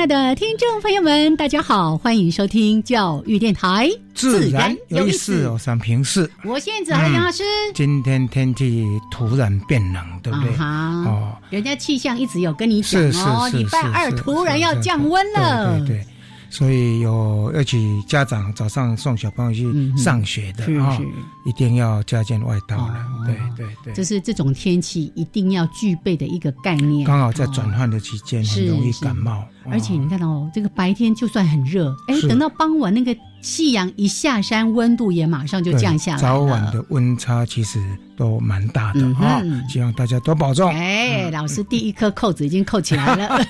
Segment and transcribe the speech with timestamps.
[0.00, 3.86] 爱的听众朋友们，大家好，欢迎收听教育电台。
[4.14, 6.28] 自然有意思，我三平视。
[6.42, 7.42] 我现在杨老师。
[7.74, 10.56] 今天天气突然变冷，对不对？
[10.56, 15.78] 哦，人家气象一直有跟你讲哦，礼拜二突然要降温了。
[15.80, 16.06] 对对。
[16.50, 20.98] 所以有要去家长早上送小朋友去上学的啊，
[21.46, 23.06] 一定要加件外套了。
[23.24, 27.06] 对对对，这是这种天气一定要具备的一个概念。
[27.06, 29.44] 刚好在转换的期间，很容易感冒。
[29.70, 33.16] 而且你看到这个白天就算很热，哎，等到傍晚那个。
[33.42, 37.82] 夕阳一下山，温度也马上就降下来早晚的温差其实
[38.20, 39.40] 都蛮大的啊！
[39.66, 40.70] 希望大家多保重。
[40.70, 43.46] 哎，老师第一颗扣子已经扣起来了。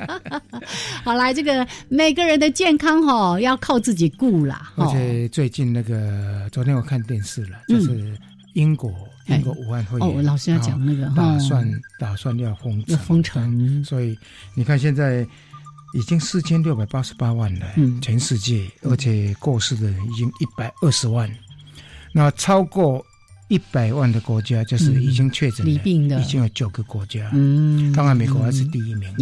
[1.04, 4.72] 好来，这个每个人的健康哈要靠自己顾啦。
[4.76, 8.16] 而且最近那个，昨天我看电视了，就是
[8.54, 8.90] 英国
[9.26, 14.18] 英国武汉会哦，老师要讲那个打算打算要封要封城，所以
[14.54, 15.26] 你看现在。
[15.96, 17.66] 已经四千六百八十八万了，
[18.02, 21.30] 全世界，而且过世的人已经一百二十万。
[22.10, 23.00] 那超过
[23.48, 27.30] 一百万的国家，就是已经确诊的，已经有九个国家。
[27.32, 29.14] 嗯，当然美国还是第一名，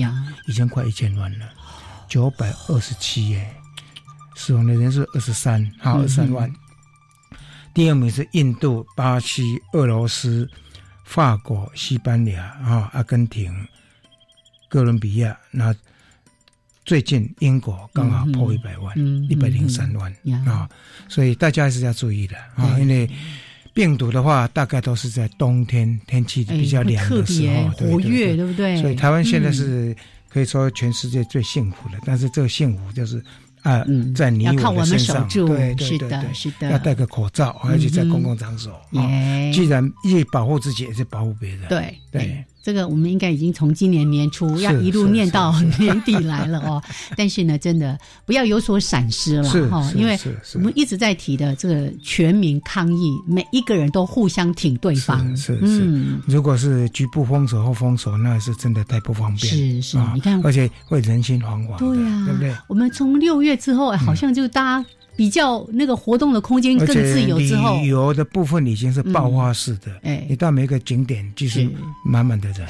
[0.46, 1.46] 已经快一千万了，
[2.08, 3.54] 九百二十七耶，
[4.36, 6.50] 死亡的人是二十三，好二十三万。
[7.74, 9.42] 第二名是印度、巴西、
[9.72, 10.48] 俄罗斯、
[11.04, 13.52] 法国、西班牙啊、阿根廷、
[14.68, 15.74] 哥伦比亚那。
[16.84, 18.92] 最近英国刚好破一百万，
[19.30, 20.12] 一百零三万
[20.44, 20.68] 啊，
[21.08, 23.08] 所以大家还是要注意的啊，因为
[23.74, 28.44] 病毒的话，大概都是在冬天天气比较凉的时候活跃，对。
[28.44, 28.80] 不对？
[28.80, 29.96] 所以台湾现在是
[30.28, 33.22] 可以说全世界最幸福的，但是这个幸福就是
[33.62, 33.84] 啊，
[34.14, 39.08] 在你我的身上，对对对对，是的，要戴个口罩，而且在公共场所啊，
[39.52, 41.96] 既然一保护自己，也是保护别人，对。
[42.10, 42.44] 对。
[42.62, 46.80] 这个我们应该已经从今年年初要一路念到年底来了哦，
[47.16, 50.18] 但是呢，真的不要有所闪失了哈，因为
[50.54, 55.36] 我们一直在提的这个全民抗疫，每一个人都互相挺对方。
[55.36, 59.52] 是是，如果是局部封锁或封锁，那是真的太不方便。
[59.52, 61.76] 是是，你看，而且会人心惶惶。
[61.78, 62.56] 对呀，对不对？
[62.68, 64.86] 我们从六月之后，好像就大家。
[65.16, 69.92] 比较那个活动的空间更自由之后，旅游的部分已经是爆发式的。
[70.02, 71.68] 哎，你到每个景点就是
[72.04, 72.66] 满满的人。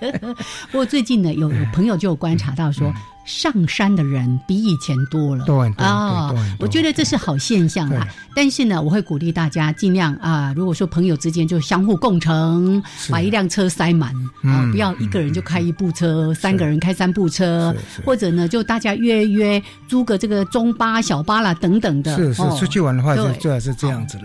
[0.70, 2.92] 不过最近呢，有有朋友就观察到说。
[3.24, 5.44] 上山的人比以前多了。
[5.44, 6.32] 对啊！
[6.58, 8.06] 我觉得这是好现象啦。
[8.34, 17.74] 但是呢，我会鼓励大家尽量啊，如果说朋友之间就相互共乘，把一辆车塞满啊，不要一个人就开一部车，三个人开三部车，
[18.04, 22.14] 或者呢，就大家约约租个这个中巴、小巴啦等等的。
[22.16, 24.24] 是是，出去玩的话就最好是这样子了。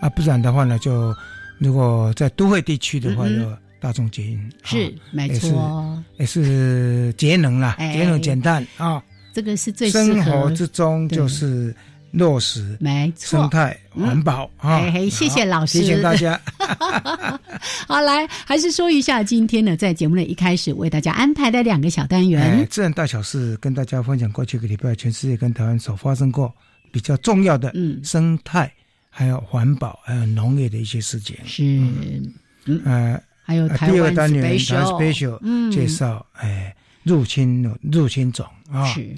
[0.00, 1.14] 啊，不然的话呢，就
[1.58, 3.34] 如果在都会地区的话就。
[3.80, 9.02] 大众捷运是没错，也是节能啦，节能减碳啊。
[9.32, 11.74] 这个是最生活之中就是
[12.10, 14.90] 落实，没错，生态环保啊。
[15.08, 16.38] 谢谢老师，提醒大家。
[17.86, 26.52] 好，来还是说一下今天呢，在节目的一开始为大家安排的两个小单元，自然大小事，跟大家分享过去一个礼拜全世界跟台湾所发生过
[26.90, 28.00] 比较重要的嗯。
[28.02, 28.70] 生态
[29.08, 31.36] 还有环保还有农业的一些事情。
[31.46, 31.64] 是，
[32.66, 32.82] 嗯。
[32.84, 33.22] 呃。
[33.50, 38.84] 还有第二个单元，special 介绍，哎，入侵入侵种啊。
[38.86, 39.08] 是。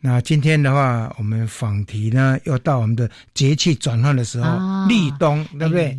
[0.00, 5.98] 那今天的话，我们访题呢，又到我们的节气转换的时候，立冬，对不对？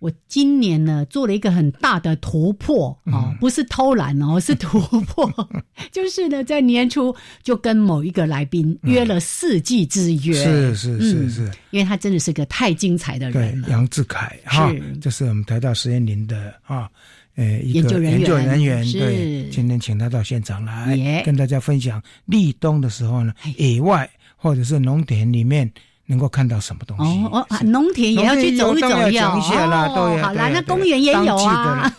[0.00, 5.28] 我今年呢做了一个很大的突破啊，不是偷懒哦， 是突破，
[5.90, 13.68] 就是呢在年初就跟某一个来宾约了四季之约，是是是是，因为他真的是个太精彩的人了。
[13.70, 16.88] 杨志凯哈，这是我们台大实验林的啊。
[17.38, 25.70] 呃，一个研究人员对，今天请他到现场来跟大家分享立冬的时候呢，野外或者是农田里面。
[26.10, 27.22] 能够看到什么东西？
[27.26, 29.88] 哦哦，农田也要去走一走，要讲一下啦。
[29.88, 31.94] 对，好啦，那公园也有啊。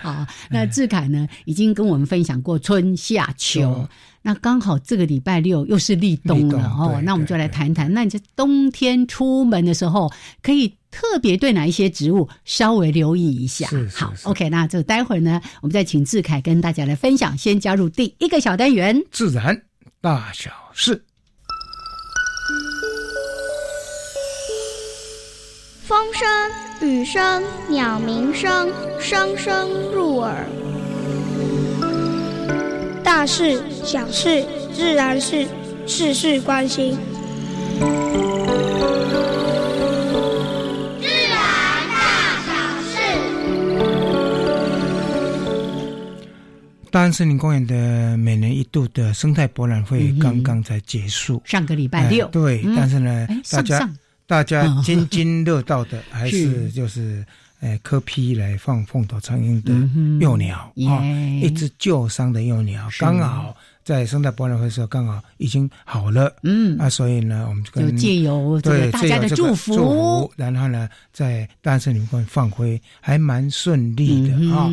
[0.00, 3.84] 好， 那志凯呢，已经跟我们分享过春夏秋，
[4.22, 7.00] 那刚好这个礼拜六又是立冬了哦。
[7.02, 10.08] 那我们就来谈谈，那你这冬天出门的时候，
[10.40, 13.68] 可以特别对哪一些植物稍微留意一下？
[13.92, 17.36] 好，OK，那就待会儿呢，我们再请志凯跟大家来分享。
[17.36, 19.60] 先加入第一个小单元，自然
[20.00, 21.04] 大小事。
[25.82, 28.70] 风声、雨声、鸟鸣声，
[29.00, 30.46] 声声入耳。
[33.02, 35.44] 大事、小事、自然事，
[35.88, 36.96] 事事关心。
[46.94, 52.28] 大安森林公园的每年一度的生态博览会刚刚才结束，上个礼拜六。
[52.28, 53.90] 对，但是呢，大家。
[54.26, 57.26] 大家津津乐道的 还是就是，
[57.60, 59.72] 诶，科批来放凤头苍蝇的
[60.24, 61.02] 幼鸟啊，
[61.42, 63.54] 一只旧伤的幼鸟，刚好
[63.84, 74.70] 在生态博览会的时候刚好已经好了，嗯啊，所以呢，我们就借由这个大家的祝福，然后呢，在大森林公园放飞还蛮顺利的啊，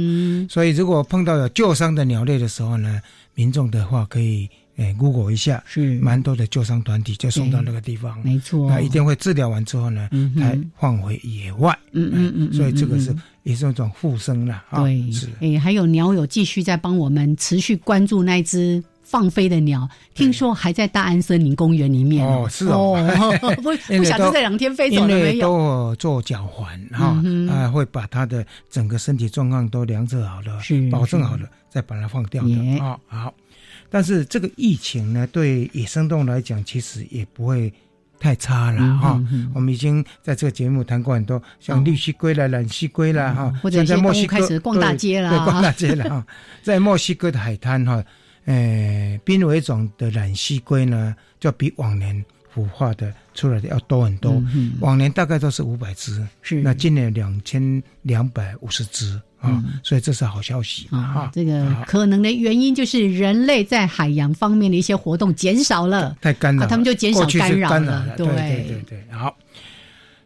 [0.50, 3.02] 所以如果碰到有旧伤的鸟类的时候呢，
[3.36, 4.50] 民众的话可以。
[4.78, 8.68] 哎，Google 一下，是蛮多的救伤团体就送到那个地方，没错。
[8.68, 10.10] 那一定会治疗完之后呢，
[10.40, 11.78] 才放回野外。
[11.92, 14.64] 嗯嗯嗯，所以这个是也是一种复生了。
[14.74, 15.28] 对，是。
[15.40, 18.82] 哎，还有鸟友继续在帮我们持续关注那只
[19.12, 22.26] 放飞的鸟，听说还在大安森林公园里面。
[22.26, 22.96] 哦，是哦，
[23.62, 25.42] 不不晓得这两天飞走了没有？
[25.42, 27.22] 都做脚环哈，
[27.52, 32.98] 啊，会把它的整个身体状况都量测好了，是保证好了，再把它放掉的啊。
[33.08, 33.34] 好。
[33.90, 37.74] 但是这个疫情呢，对野生动物来讲，其实也不会
[38.18, 39.22] 太差了哈。
[39.54, 46.26] 我们已经在这个节目谈过很多，像绿蜥龟啦、蓝蜥龟啦哈，或者在墨西哥开始逛大街了，对，逛大街了哈。
[46.64, 48.02] 在墨西哥的海滩哈，
[48.46, 54.42] 呃，濒危种的染溪龟呢，就比往年孵化的出来的要多很多。
[54.80, 59.20] 往年大概都是五百只，是那今年两千两百五十只。
[59.42, 61.28] 啊，所以这是好消息啊！
[61.34, 68.08] 这个可能的原因就是人类在海洋方面的一些活动减少了，太干扰，他们就减少干扰了。
[68.16, 69.36] 对对对对，好。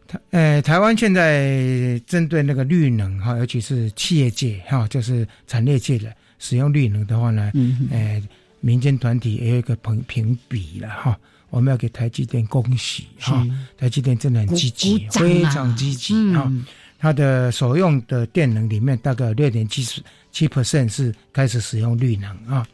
[0.06, 8.22] 台呃，台湾现在针对那个绿能哈，尤其是企业界哈，就是产业界的使用绿能的话呢，嗯，呃，
[8.60, 11.18] 民间团体也有一个评评比了哈。
[11.50, 13.46] 我们要给台积电恭喜哈，
[13.78, 16.52] 台积电真的很积极，非常积极哈。
[16.98, 20.02] 它的所用的电能里面，大概六点七十
[20.32, 22.66] 七 percent 是开始使用绿能啊。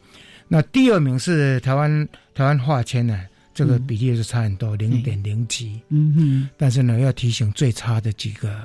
[0.47, 3.19] 那第二名是台湾台湾化纤呢，
[3.53, 5.79] 这个比例是差很多，零点零七。
[5.89, 6.49] 嗯嗯。
[6.57, 8.57] 但是呢，要提醒最差的几个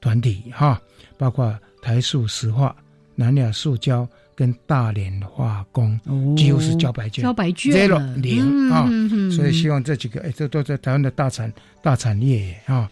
[0.00, 0.80] 团体哈，
[1.18, 2.74] 包括台塑石化、
[3.14, 5.98] 南亚塑胶跟大连化工，
[6.36, 8.22] 几乎是交白卷，交白卷。
[8.22, 8.88] 零啊。
[9.34, 11.52] 所以希望这几个，哎，这都在台湾的大产
[11.82, 12.90] 大产业啊。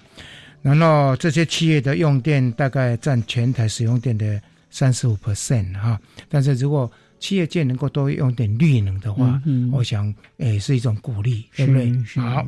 [0.62, 4.40] 然后这些企业的用电大概占全台使用电的
[4.70, 9.42] 三十五 percent 哈，但是如果企业界能够多用点绿能的话，
[9.72, 11.92] 我想诶是一种鼓励，对不对？
[12.22, 12.46] 好，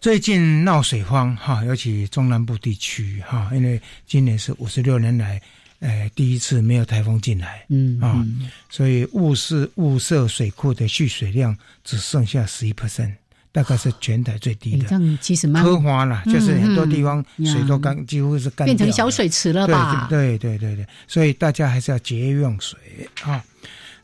[0.00, 5.40] 最近闹水荒哈，尤其中南部地区哈，因为今年是五十六年来
[5.80, 8.26] 诶第一次没有台风进来，嗯啊，
[8.68, 13.12] 所以雾室雾社水库的蓄水量只剩下十一 percent。
[13.52, 20.06] 大概是全台最低的，这样其实蛮科花了，就是很多地方水都干，几乎是干变成小水池了吧？
[20.08, 22.78] 对对对对，所以大家还是要节约用水
[23.22, 23.44] 啊。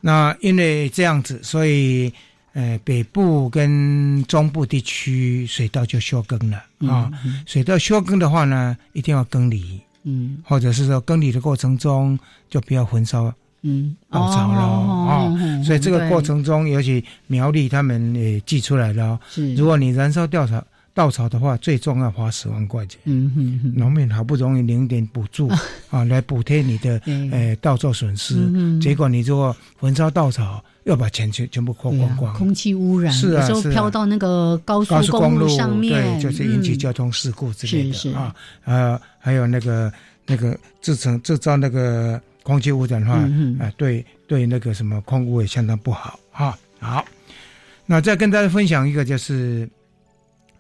[0.00, 2.12] 那因为这样子，所以
[2.54, 7.08] 呃，北部跟中部地区水稻就休耕了啊。
[7.46, 13.32] 水稻休耕的话呢，一定要耕犁，嗯，或者是说耕犁的过程中就不要焚烧。
[13.62, 19.18] 嗯，稻草了哦，所以这个过程中，尤其苗栗他们也寄出来了。
[19.28, 23.00] 是，如果你燃烧稻草稻草的话，最重要花十万块钱。
[23.06, 25.48] 嗯哼哼，农民好不容易领点补助
[25.90, 27.00] 啊，来补贴你的
[27.32, 28.36] 呃稻作损失，
[28.78, 38.34] 结果你如果焚烧稻草，要把钱全全部花光光，空气污染，是啊，有时候飘到那个高速公路上面，对，就是引起交通事故之类的啊。
[38.64, 39.92] 呃，还有那个
[40.26, 42.20] 那个制成制造那个。
[42.46, 43.14] 空气污染的话，
[43.58, 46.56] 啊，对对，那个什么空污也相当不好哈。
[46.78, 47.04] 好，
[47.86, 49.68] 那再跟大家分享一个，就是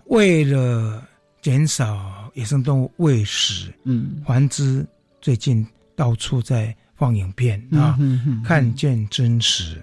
[0.06, 1.00] 为了
[1.40, 4.84] 减少野生动物喂食、嗯，环知，
[5.20, 5.64] 最近
[5.94, 7.98] 到处在放影片啊，
[8.44, 9.82] 看见真实，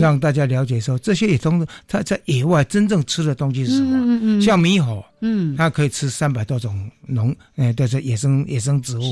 [0.00, 4.40] 让大家了解说这些野动物它在野外真正吃的东西是什么。
[4.40, 9.02] 像猕猴，嗯，它可以吃三百多种农，呃，都是野生野生植物。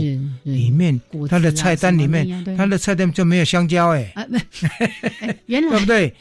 [0.45, 4.15] 里面它的菜单里面，它的菜单就没有香蕉，哎，
[5.47, 5.71] 原来。
[5.71, 6.15] 对不对？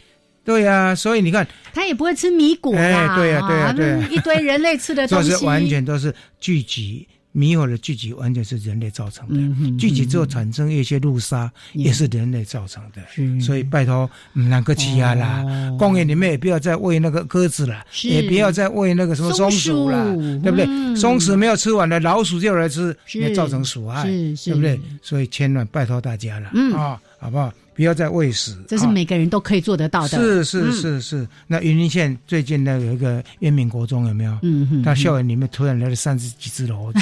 [0.45, 7.07] 对呀，所以你看，它也不会吃米果哎，对呀，对呀，对，一堆人类吃的东西， 完全都是聚集。
[7.35, 13.39] 猕猴的聚集完全是人类造成的，聚集之后产生一些路杀，也是人类造成的。
[13.39, 15.45] 所以拜托，两个欺压啦，
[15.77, 19.89] 公园里面也不要再喂那个鸽子了，也不要再喂那个什么松鼠。
[19.89, 20.95] 了，对不对？
[20.95, 24.79] 松鼠没有吃完的，老鼠就来吃，也造成鼠害，对不对？
[25.01, 27.53] 所以千万拜托大家了啊，好不好？
[27.79, 30.17] 不要再喂食，这是每个人都可以做得到的。
[30.17, 34.37] 是是是是，那云林县最近呢有一个渊明国中有没有？
[34.41, 36.99] 嗯哼，他校园里面突然来了三十几只猴子，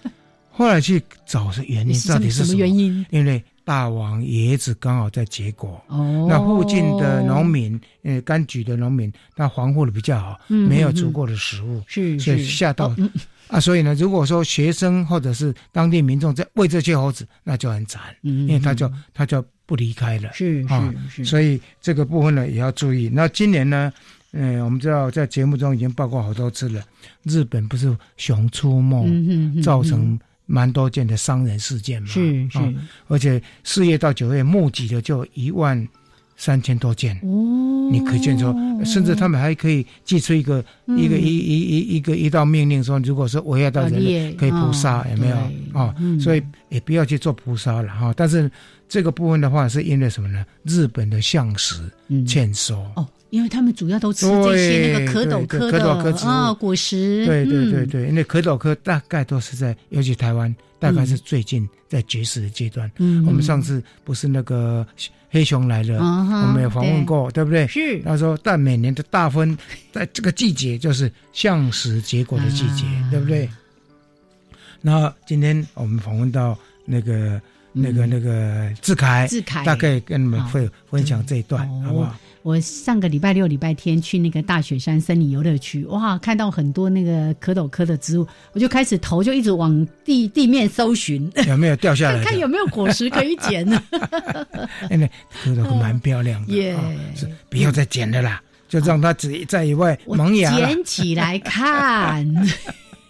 [0.52, 2.58] 后来去找是原因，到底是什么？
[2.58, 3.06] 原因？
[3.08, 12.94] 因为大王椰子刚好在结果，哦，那附近的农民，呃，柑橘的农民，他防护的比较好，没有足够的食物，是，所以吓到。
[13.48, 20.92] 啊，所以呢，如果说学生或者是当地民众在喂这些猴子，那就很惨，因为他就他就不离开了，是啊，
[21.24, 23.08] 所以这个部分呢也要注意。
[23.12, 23.92] 那今年呢，
[24.32, 26.82] 嗯，我们知道在节目中已经报告好多次了，
[27.24, 32.58] 日本不是熊出没，造成蛮多件的伤人事件嘛，是是，
[33.08, 35.88] 而且四月到九月募集的就一万。
[36.40, 38.54] 三千多件，哦，你可见说，
[38.84, 40.64] 甚至他们还可以寄出一个
[40.96, 45.36] 一个一一一一个一道命令，说如果说我要到人类，可以捕杀，有没有？
[45.78, 45.92] 啊？
[46.20, 48.14] 所以也不要去做捕杀了哈。
[48.16, 48.48] 但是
[48.88, 50.46] 这个部分的话，是因为什么呢？
[50.62, 51.82] 日本的相实
[52.24, 52.78] 欠收。
[52.94, 55.92] 哦，因为他们主要都吃这些那个蝌蚪科的
[56.26, 60.54] 啊果实，对对对对，因为蝌蚪科大概都是在，尤其台湾。
[60.80, 62.88] 大概是最近在绝食的阶段。
[62.98, 64.86] 嗯，我们上次不是那个
[65.28, 67.66] 黑熊来了，我们有访问过，对不对？
[67.66, 68.00] 是。
[68.04, 69.58] 他说，但每年的大分
[69.90, 73.50] 在这个季节就是向食结果的季节，对不对？
[74.80, 77.42] 那今天我们访问到那个、
[77.80, 82.14] 那个、那个志凯，志凯大概跟你们会分享这一段，好不好？
[82.42, 92.22] 我上个礼拜六、礼拜天去那个大雪山森林游乐区，哇，看到很多那个蝌蚪科的植物，我就开始头就一直往地地面搜寻，有没有掉下来？
[92.24, 93.82] 看有没有果实可以捡呢？
[94.90, 95.10] 因为
[95.44, 96.76] 蝌蚪蛮漂亮的，耶，
[97.50, 100.50] 不要再捡了啦，就让它只在野外萌芽。
[100.56, 102.24] 捡起来看。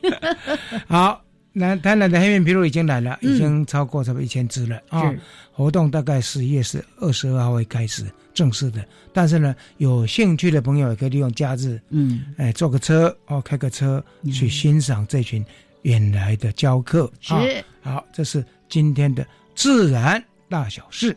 [0.88, 5.14] 好，那台南的黑面琵鹭已经来了，已经超过差不多一千只了啊。
[5.52, 8.06] 活动大概十一月是二十二号会开始。
[8.34, 14.00] 正式的，但是呢，有兴趣的朋友也可以利用假日，嗯，哎，坐个车哦，开个车
[14.32, 15.44] 去欣赏这群
[15.82, 17.10] 远来的教客。
[17.20, 17.34] 是，
[17.82, 19.26] 好，这是今天的
[19.56, 21.16] 自然大小事。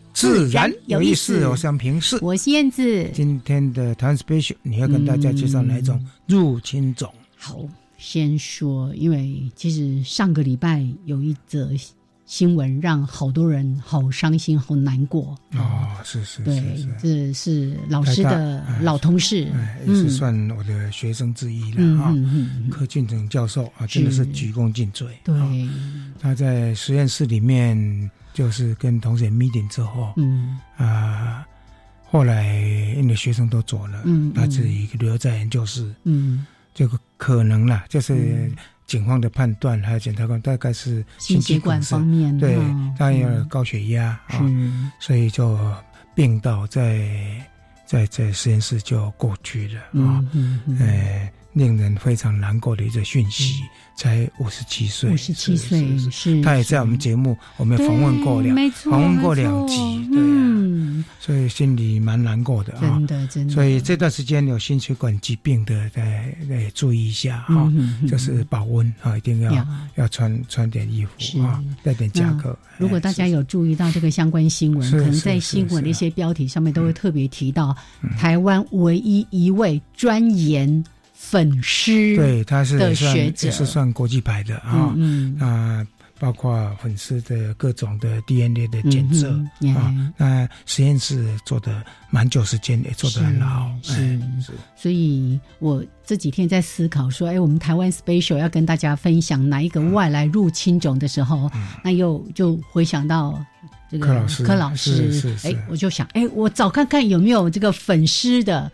[0.21, 2.15] 自然有意思，我想平视。
[2.21, 3.09] 我是燕子。
[3.11, 7.11] 今天的 Time special，你要跟大家介绍哪一种入侵种？
[7.35, 7.57] 好，
[7.97, 11.71] 先说，因为其实上个礼拜有一则
[12.27, 15.35] 新闻，让好多人好伤心、好难过。
[15.55, 19.47] 哦，是是，对，这是老师的老同事，
[19.87, 22.15] 也是算我的学生之一了啊。
[22.69, 25.07] 柯俊成教授啊，真的是鞠躬尽瘁。
[25.23, 25.67] 对，
[26.19, 28.11] 他在实验室里面。
[28.33, 30.59] 就是跟同学 meeting 之后，嗯。
[30.77, 31.45] 啊，
[32.09, 32.57] 后来
[32.97, 38.51] 因为学生都走了，嗯，他自己留在研究室，嗯，这个可能啦，就是
[38.85, 42.57] 警方的判断还有检察官大概是心血管方面，对，
[42.97, 44.41] 他有高血压啊，
[44.99, 45.57] 所以就
[46.13, 47.07] 病倒在
[47.85, 53.61] 在在实验室就过去了啊，嗯，哎，令人非常难过的一个讯息。
[53.93, 59.75] 才五十七岁，五十七岁是，他也在我们节目，我们访问过两，访问过两集，
[60.11, 63.53] 对，所以心里蛮难过的啊，真的真的。
[63.53, 67.71] 所以这段时间有心血管疾病的，在在注意一下哈，
[68.07, 69.53] 就是保温啊，一定要
[69.95, 70.07] 要。
[70.07, 72.57] 穿穿点衣服啊，带点夹克。
[72.77, 77.75] 如果大家有注意到这个相关新闻，可能在新闻的一些标题上面都会特别提到，
[78.17, 80.83] 台湾唯一一位专研。
[81.31, 83.49] 粉丝对，他是的学者。
[83.49, 84.93] 是算国际牌的啊，
[85.39, 85.87] 啊，
[86.19, 89.29] 包括粉丝的各种的 DNA 的检测
[89.73, 94.51] 啊，那实验室做的蛮久时间，也做的很好，是是。
[94.75, 101.49] 所以我这几天在思考说，哎，我们台湾 special 要跟大家分享哪一个外来入侵种的时候，
[101.81, 103.41] 那又就回想到
[103.89, 108.69] 这个柯老师，柯老师，哎，我就想，哎，我找看看有没有这个粉丝的。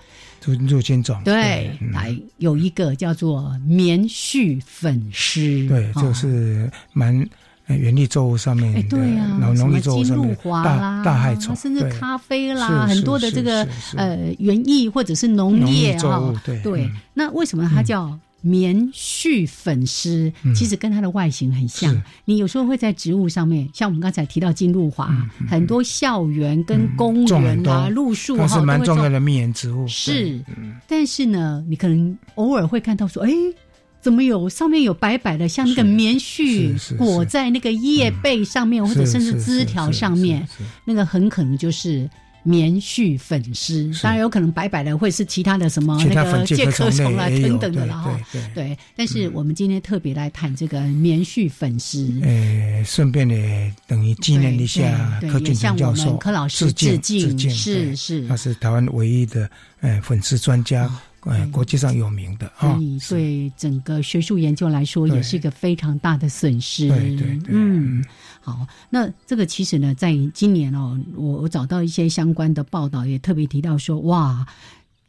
[0.68, 1.22] 入侵种。
[1.24, 7.14] 对，来有一个叫做棉絮粉虱，对，就是蛮
[7.68, 9.26] 园艺作物上面，哎，对呀，
[9.56, 18.18] 农业作物上面大大害虫，甚至咖啡啦，很多的这个呃园艺或者是农业哈，对，那为什么它叫？
[18.48, 25.14] 棉絮粉丝其实跟它的外形很像，你有时候会在植物上面，像我们刚才提到金露华，
[25.50, 29.86] 很多校园跟公园啊、路树哈，是蛮重要的蜜源植物。
[29.88, 30.40] 是，
[30.88, 33.32] 但是呢，你可能偶尔会看到说，哎，
[34.00, 40.48] 怎么有上面有白白的，像那个棉絮裹在那个叶背上面，或者甚至枝条上面，
[40.86, 42.10] 那个很可能就是。
[42.48, 48.18] 棉絮粉丝，当然有可能白白的会是其他的什么那个介壳虫啊等等的了哈。
[48.56, 52.10] 对，但是我们今天特别来谈这个棉絮粉丝。
[52.22, 53.36] 呃，顺便呢，
[53.86, 59.50] 等于纪念一下柯俊成教授，柯老师致敬，是是，他是台湾唯一的
[59.82, 60.90] 呃粉丝专家。
[61.22, 66.88] 哎，国际上有名的啊，对整个学术研究来说，也是一个非常大的损失。
[66.88, 68.02] 对对对，嗯，
[68.48, 74.48] 好，那这个其实呢，在今年哦，我我找到一些相关的报道，也特别提到说，哇，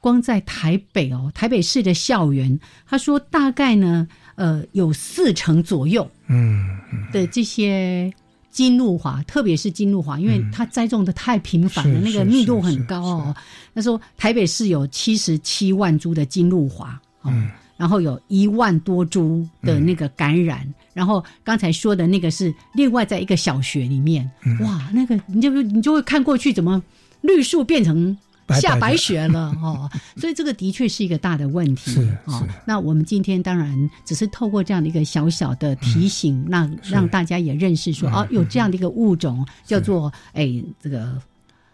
[0.01, 6.67] 光在台北哦，台北市的校园，他说大概呢，呃，有四成左右，嗯，
[7.13, 8.13] 的这些。
[8.51, 13.37] 金露华，特别是金露华，因为它栽种的太频繁了，那个密度很高哦。
[13.73, 26.83] 他说台北市有七十七万株的金露华，嗯，然后有一万多株的那个感染，然后刚才说的那个是另外在一个小学里面，哇，那个你就你就会看过去，怎么
[27.23, 28.19] 绿树变成。
[28.63, 31.91] 下白雪了 哦，所以这个的确是一个大的问题。
[31.91, 32.45] 是是。
[32.65, 41.21] 那我们今天当然只是透过这样的一个小小的提醒，那让大家也认识说，哦，有这样的一个物种叫做哎这个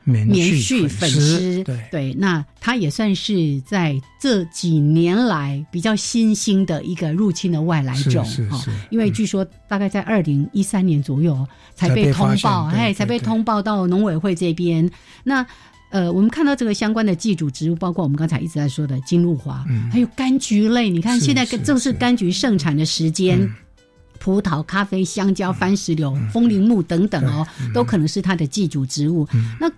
[0.05, 1.65] 棉絮粉丝。
[1.65, 8.65] 对对，那它也算是在这几年来比较新兴的一个入侵的外来种哈。
[8.91, 14.91] 因为据说大概在二零一三年左右才被通报，哎，才被通报到农委会这边。
[15.25, 15.45] 那
[15.91, 20.91] 呃，我们看到这个相关的寄主植物，包括我们刚才一直在说的金露华，还有柑橘类。
[20.91, 23.49] 你看，现在正是柑橘盛产的时间，
[24.19, 29.29] 葡萄、咖啡、香蕉、番石榴、风铃木等等哦，都可能是它的寄主植物。
[29.61, 29.71] 那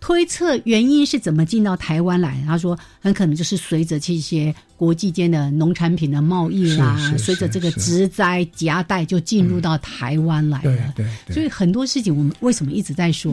[0.00, 2.42] 推测原因是怎么进到台湾来？
[2.46, 10.92] 他说，很可能就是随着这些国际间的农产品的贸易啦，随着这个植栽夹带就进入到台湾来了。
[10.96, 11.34] 对对。
[11.34, 13.32] 所以很多事情，我们为什么一直在说？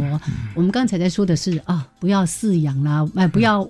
[0.53, 3.67] 我们刚才在说的是啊，不要饲养啦，哎，不要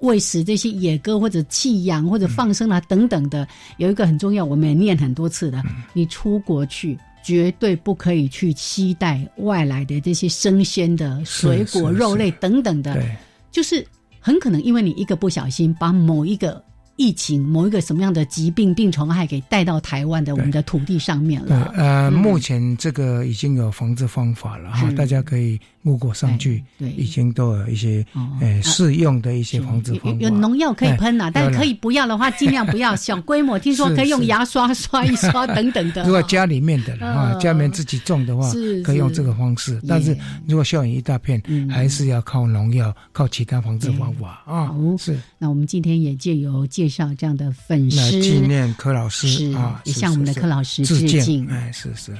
[0.00, 3.48] 喂食这些野鸽或者弃养或者放生啦等等的。
[3.78, 5.62] 有一个很重要，我们也念很多次的，
[5.94, 6.98] 你出国去。
[7.26, 13.04] 绝对不可以去期待外来的这些生鲜的水果、肉类等等的，
[13.50, 13.84] 就是
[14.20, 16.62] 很可能因为你一个不小心把某一个。
[16.96, 21.72] 疫情某一个什么样的疾病病虫害给带到台湾的我们的土地上面了？
[21.76, 28.04] 呃，目前这个已经有防治方法了哈，大家可以路过上去，对，已经都有一些
[28.40, 30.18] 呃适用的一些防治方法。
[30.20, 33.58] 有农药可以喷啊，但是可以不要的话，尽量不要小规模。
[33.58, 36.02] 听说可以用牙刷刷一刷等等的。
[36.04, 38.50] 如果家里面的啊，家里面自己种的话，
[38.82, 39.78] 可以用这个方式。
[39.86, 40.16] 但是
[40.48, 44.74] 如果校园一大片，还是要靠农药，靠其他防治方法啊。
[44.98, 45.18] 是。
[45.36, 46.85] 那我们今天也借由借。
[46.86, 51.44] 介绍这样的粉丝纪念柯老师啊，也向我们的柯老师致敬。
[51.48, 52.16] 哎，是是。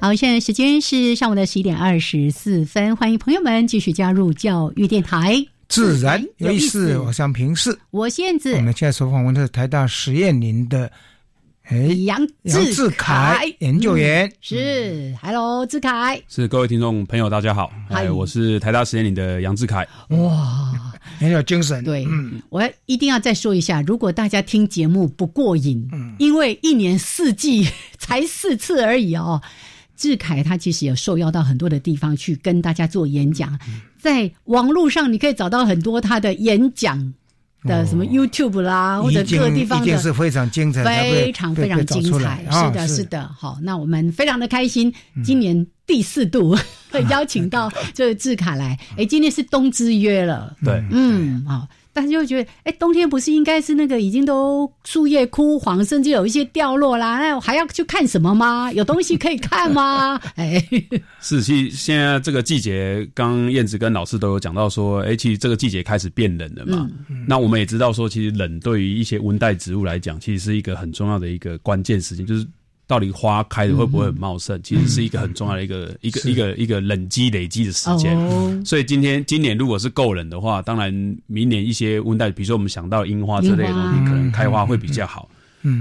[0.00, 5.44] 好，现在时间是上午的十一点二十四分，欢迎朋友们继续加入教育电台。
[5.74, 8.54] 自然有意思，我想平视，我燕子。
[8.54, 10.88] 我们现在所访问的是台大实验林的
[11.64, 20.72] 哎杨杨志凯研究员，是，Hello，志凯，是各位听众朋友，大家好，哎，我是台大实验林的杨志凯，哇，
[21.18, 21.82] 很有精神。
[21.82, 22.06] 对，
[22.50, 29.42] 我要一定要再说一下，如果大家听节目不过瘾，因为一年四季 才四次而已哦。
[29.96, 33.58] 志凯他其实有受邀到很多的地方去跟大家做演讲，
[33.98, 37.12] 在网络上你可以找到很多他的演讲
[37.62, 42.44] 的什么 YouTube 啦，或者各个地方的，是非常精彩，非常非常精彩。
[42.50, 43.28] 是的，是的。
[43.38, 44.92] 好，那我们非常的开心，
[45.24, 46.56] 今年第四度
[46.90, 48.78] 会邀请到这个志凯来。
[48.98, 51.66] 哎，今天是冬之约了，对，嗯，好。
[51.94, 58.70] 大家就会觉得，哎，冬天不是应该是那个已经都树叶枯黄，甚至有一些掉落啦，那还要去看什么吗？
[58.72, 60.20] 有东西可以看吗？
[60.34, 60.62] 哎，
[61.20, 66.90] 是，其实现在这个季节，刚燕子跟老师都有讲到说，哎，其实这个季节开始变冷了嘛。
[67.26, 72.44] 那我们也知道说，其实冷对于一些温带植物来讲，其实是一个很重要的一个关键事情，就是。
[72.86, 74.60] 到底花开的会不会很茂盛？
[74.62, 78.16] 其实是一个很重要的一个一个一个一个冷积累积的时间。
[78.64, 80.92] 所以今天今年如果是够冷的话，当然
[81.26, 85.28] 明年一些温带，比如说我们想到樱花之类的东西，可能开花会比较好。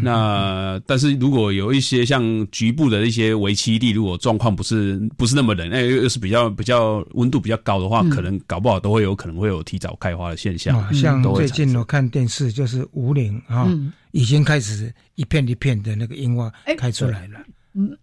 [0.02, 10.94] 那但是如果有一些像局部的一些为期地，如果状况不是不是那么冷，那又是比较比较温度比较高的话，可能搞不好都会有可能会有提早开花的现象。
[10.94, 13.70] 像最近我看电视，就是五岭啊，
[14.12, 17.40] 已经开始一片一片的那个樱花开出来了。
[17.76, 17.98] 嗯，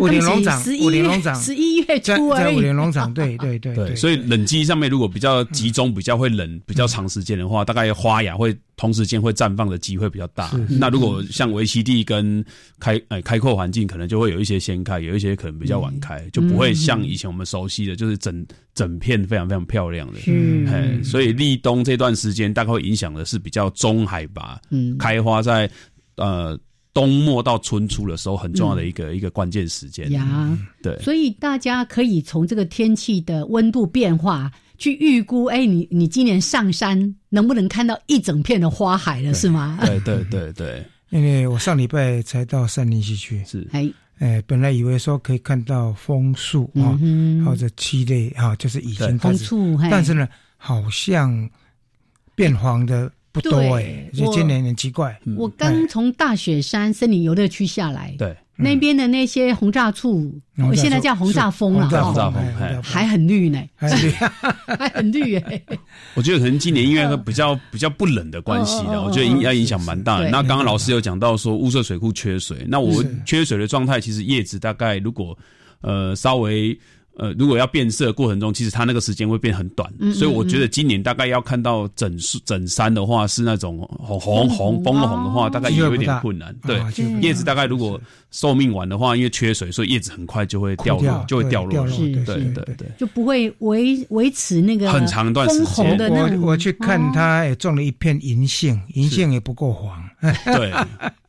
[0.00, 10.50] 五林农场，五林农场，十一月初在五林农场，对对对对，所以冷机上面如果比较集中，比较会冷，比较长时间的话，大概花芽会同时间会绽放的机会比较大。
[10.66, 12.42] 那如果像维西地跟
[12.80, 20.20] 开呃开阔环境，可能就会有一些先开，有一些可能比较晚开，就不会像以前我们熟悉的就是整整片非常非常漂亮的。
[20.26, 25.68] 嗯，所以立冬这段时间大概会影响的是比较中海拔，嗯，开花在
[26.16, 26.58] 呃。
[26.94, 30.10] 冬末到春初的时候，很重要的一个一个关键时间。
[30.10, 30.58] 呀。
[30.82, 39.78] 对，所以大家可以从这个天气的温度变化去预估，哎，你你今年上山能不能看到一整片的花海了，是吗？
[39.86, 43.66] 对对对对，因为我上礼拜才到山林溪去，是。
[43.72, 46.98] 哎哎，本来以为说可以看到枫树啊，
[47.44, 50.28] 或者七类啊，就是已经枫树，但是呢，
[50.58, 51.48] 好像
[52.34, 53.10] 变黄的。
[53.32, 55.18] 不多哎，就今年很奇怪。
[55.36, 65.62] 我刚从大雪山森林游乐区下来，对那边的那些红炸树，我现在叫红炸枫了，红炸枫还很绿呢，还 很绿哎。
[66.14, 70.28] 我觉得可能今年因为比较比较不冷的关系的，我觉得应该影响蛮大的。
[70.28, 75.36] 那刚刚老师有讲到说雾社水库缺水，那我缺水的状态，其实叶子大概如果
[75.80, 76.78] 呃稍微。
[77.16, 86.54] 呃，如果要变色过程中，其实它那个时间会变很短，所以我觉得今年大概要看到整树整山的话，是那种红红红枫红的话，大概也有一点困难。
[86.66, 86.80] 对，
[87.20, 91.86] 叶子大概如果寿命晚的话，因为缺水，所以叶子很快就会掉落，就会掉落。
[91.86, 95.98] 对对对，就不会维维持那个很长一段时间。
[96.10, 100.02] 我我去看它，也种了一片银杏，银杏也不够黄。
[100.46, 100.72] 对。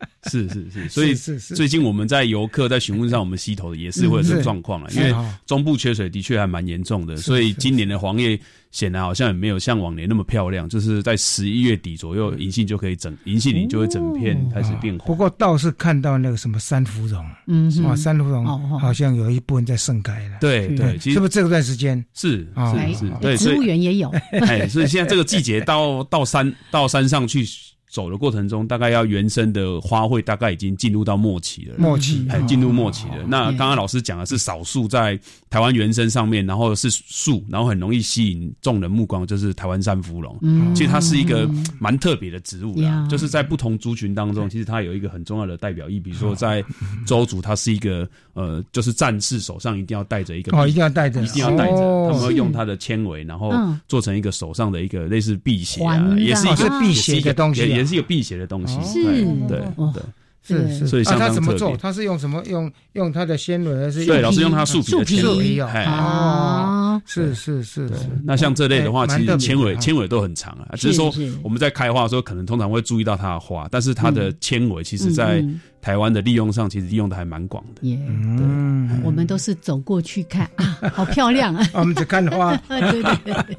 [0.29, 1.13] 是是是，所以
[1.55, 5.13] 最近我们在游客在询问上，我们溪头的也是会有这个状况了，因为
[5.45, 8.39] 中部缺水的确还蛮严重的，所以今年的黄叶
[8.71, 15.07] 显然好像也没有像往年那么漂亮，就是在十一月底左右，银杏就可以整银杏林就会整片开始变黄。
[15.07, 18.45] 不过倒是看到那个什么珊瑚榕，嗯，哇，珊瑚榕
[18.79, 20.37] 好像有一部分在盛开了。
[20.39, 22.47] 对对，是不是这段时间是
[22.87, 24.09] 是是，对，植物园也有。
[24.31, 27.45] 哎，所以现在这个季节到到山到山上去。
[27.93, 33.23] 走的过程中，大概要原生的花卉大概已经进入到末期了，末期，还进入末期了。
[33.27, 40.35] 那刚刚老师讲的是少数在台湾原生上面，然后是树，然后很容易吸引众人目光，就是台湾山芙蓉。
[40.41, 41.47] 嗯，其实它是一个
[41.79, 45.99] 蛮特别的植物的，就是在不同族群当中，其实它有一个很重要的代表意。
[45.99, 46.65] 比如说在
[47.05, 51.77] 周族，它是一个呃，就是战士手上一定要带着一个哦，一定要带着，一定要带着，
[52.07, 53.53] 他们会用它的纤维，然后
[53.87, 57.82] 做成一个手上的一个类似辟邪啊，也是一个辟邪的东西。
[57.85, 59.03] 是一个辟邪的东西，是，
[59.47, 59.61] 对
[59.93, 60.01] 对，
[60.41, 61.75] 是是，所以像他怎么做？
[61.77, 62.43] 他是用什么？
[62.47, 64.05] 用用他的纤维还是？
[64.05, 67.95] 对，老师用他树皮的纤维啊，是是是是。
[68.23, 75.43] 那像这类的话，其实纤维纤维都很长啊，只是说我们在开花的时候，可能通常会注意到它的花，但是它的纤维其实在。
[75.83, 77.99] 台湾的利用上其实利用的还蛮广的，耶，
[78.37, 80.49] 对，我们都是走过去看。
[80.55, 83.57] 啊，好漂亮啊， 我们只看花， 对对对，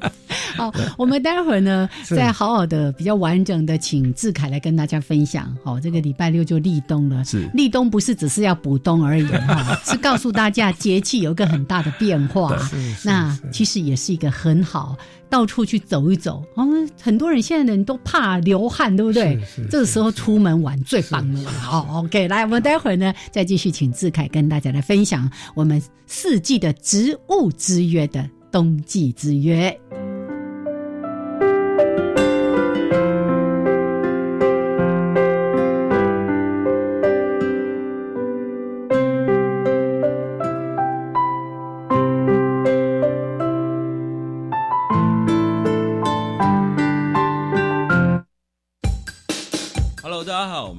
[0.57, 7.47] 好，我们待会儿呢再好好的比较完整的请志凯来跟大家分享，好，这个礼拜六就立冬了，是。
[7.53, 12.57] 立冬不是只是要补冬而已哈， 是告诉大家节气有一个很大的变化，
[13.05, 14.97] 那其实也是一个很好。
[15.35, 16.41] 到处去走一走。
[16.53, 16.65] 哦，
[17.01, 19.37] 很多人现在人都怕流汗，对不对？
[19.69, 21.51] 这个时候出门玩最棒了。
[21.51, 29.77] 好，OK，来，我们待会儿呢再继续请志凯跟大家来分享我们四季的植物之约的冬季之约。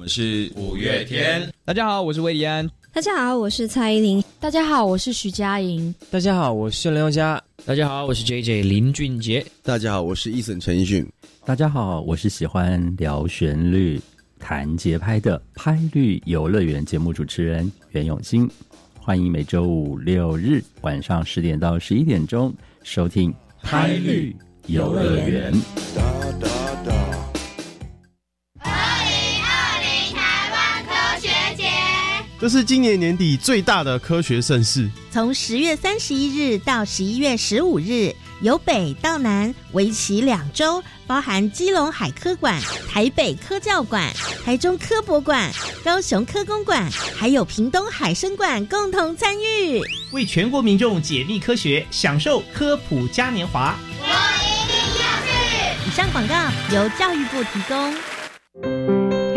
[0.07, 1.51] 是五月天。
[1.65, 2.69] 大家好，我是魏迪安。
[2.93, 4.23] 大家好，我是蔡依林。
[4.39, 5.93] 大家好，我是徐佳莹。
[6.09, 7.43] 大家好，我是林宥嘉。
[7.65, 9.45] 大家好，我是 J J 林俊杰。
[9.61, 11.07] 大家好，我是 Eason 陈奕迅。
[11.45, 14.01] 大家好，我是喜欢聊旋律、
[14.39, 18.49] 弹节拍的拍律游乐园节目主持人袁永新。
[18.99, 25.53] 欢迎每周五六日晚上十点到十一点钟收听拍律游乐园。
[32.39, 34.87] 这是今年年底最大的科学盛事。
[35.11, 44.13] 从十月三十一日到十一月十五日，由北到南，为期两周，包含基隆海科馆、台北科教馆、
[44.45, 45.51] 台中科博馆、
[45.83, 53.75] 高雄科工馆，还有屏东海生馆共同参与，为全国民众解密科学，享受科普嘉年华。
[53.99, 55.89] 我一定要去！
[55.89, 56.35] 以上广告
[56.71, 58.16] 由教育部提供。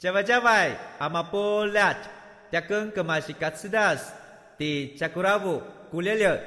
[0.00, 1.94] 加外加外，阿玛波拉，
[2.50, 4.10] 扎根格玛西卡斯达斯，
[4.56, 6.42] 迪加古拉布古列列。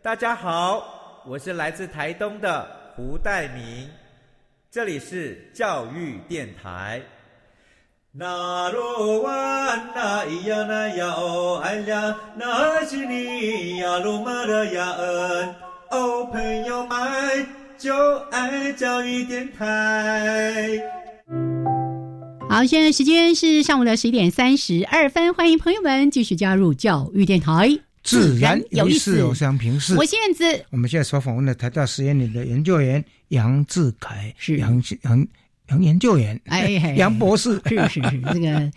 [0.00, 3.90] 大家好，我是来自台东的胡代明，
[4.70, 7.02] 这里是教育电台。
[8.12, 15.54] 那罗哇那咿呀那呀哦哎呀，那是你呀鲁玛的呀恩
[15.90, 20.80] 哦，朋友们就爱教育电台。
[22.48, 27.68] 好，现在时间是上午的十一点三十二分，欢迎朋友们继续加入教育电台，
[28.04, 29.96] 自然有意思，我相平视。
[29.96, 34.56] 我现在，我们现在所访问的台大实验里的研究员杨志凯，是。
[34.58, 35.26] 杨杨
[35.68, 38.70] 杨研究员，哎，杨博士，是是是，这个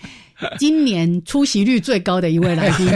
[0.57, 2.87] 今年出席率最高的一位来宾，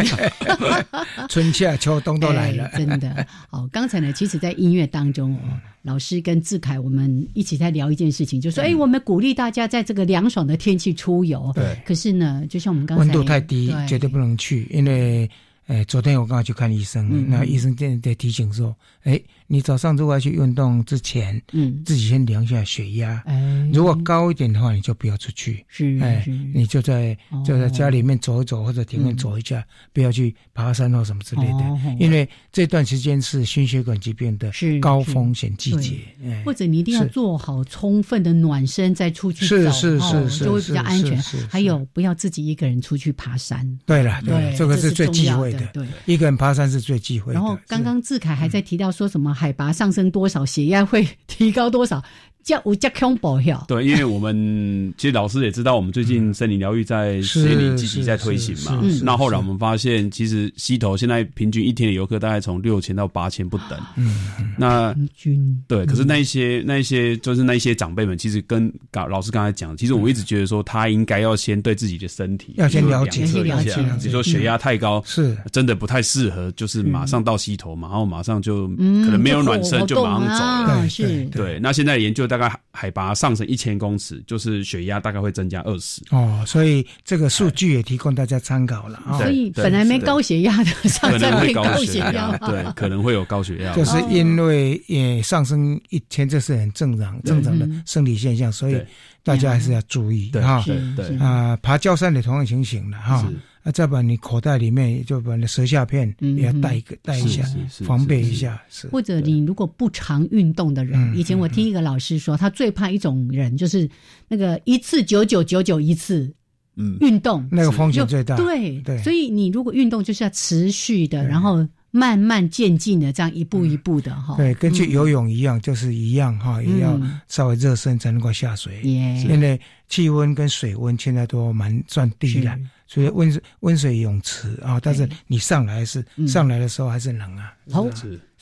[1.29, 3.25] 春夏秋冬都来了，真的。
[3.49, 5.39] 好，刚才呢，其实，在音乐当中哦。
[5.84, 11.51] 老师跟志凯，我们一起在聊一件事情，就说：哎，我们鼓励大家在这个凉爽的天气出游。
[11.53, 11.77] 对。
[11.86, 15.29] 可是呢，就像我们刚才温度太低，绝对不能去，因为。
[15.67, 19.17] 哎，昨天我刚刚去看医生，那医生在在提醒说：，哎，
[19.54, 29.63] 你早上如果要去运动之前，嗯，自己先量一下血压，哎，如果高一点的话，你就不要出去，是，哎，你就在就在家里面走一走，或者庭院走一下，
[29.94, 36.00] 不要去爬山或什么之类的，因为这段时间是心血管疾病的高风险季节，
[36.44, 41.22] 或者你一定要做好充分的暖身再出去走，是是是，就会比较安全。
[41.48, 43.78] 还有，不要自己一个人出去爬山。
[43.86, 45.68] 对了，对，这个是最忌讳的。
[45.68, 47.34] 对，一个人爬山是最忌讳。
[47.34, 52.01] 然后刚刚志凯还在提到说什么海拔上升多少，血压会 提高多少。
[52.43, 53.58] 叫无加恐保险。
[53.67, 58.84] 对，因为我们其实老师也知道，我们最近森林疗愈在森林积极在推行嘛。
[59.01, 63.79] 那后来我们发现，其实溪头现在平均一天的游客大概从六千到八千不等。
[63.95, 73.27] 嗯，那均对，可是那一些那一些就是那一些长辈们，其实跟刚老师刚才讲，其实我一直觉得说，他应该要先对自己的身体要先了解一
[73.69, 78.73] 下，比如说血压太高，是真的不太适合，就是马上到溪头嘛，然后马上就可
[79.12, 80.89] 能没有暖身就马上走了。
[80.89, 81.60] 是，对。
[81.60, 83.13] 那现在研究大概海拔。
[83.13, 86.02] 上升一千公尺，就是血压大概会增加二十。
[86.10, 98.82] 哦，所以这个数据也提供大家参考了所以本来没高血压的，上升会高血压，对，可能会有高血压，就是因为也上升一千，这是很正常正常的生理现象，所以
[99.24, 100.63] 大家还是要注意哈。
[100.96, 103.24] 对啊，爬高山的同样情形的哈。
[103.63, 107.43] 啊，再把你口袋里面就把那舌下片也要带一个带一下，
[107.86, 108.62] 防备一下。
[108.69, 108.88] 是。
[108.89, 113.89] 或者你如果不常运动的人，以前我听一个老师说，他最怕一种人，就是
[114.28, 116.30] 那个一次九九九九一次，
[116.76, 117.47] 嗯，运动。
[117.49, 118.36] 那个风险最大。
[118.36, 124.36] 对对，所以你如果运动就是要持续的，然后慢慢渐进的，这样一步一步的哈。
[124.36, 128.82] 对，跟去游泳一样，就是一样哈，也要稍微热身才能够下水。
[128.82, 137.53] 因为气温跟水温现在都蛮算低了，所以温温水泳池啊，但是你上来是上来的时候还是冷啊。
[137.71, 137.88] 好，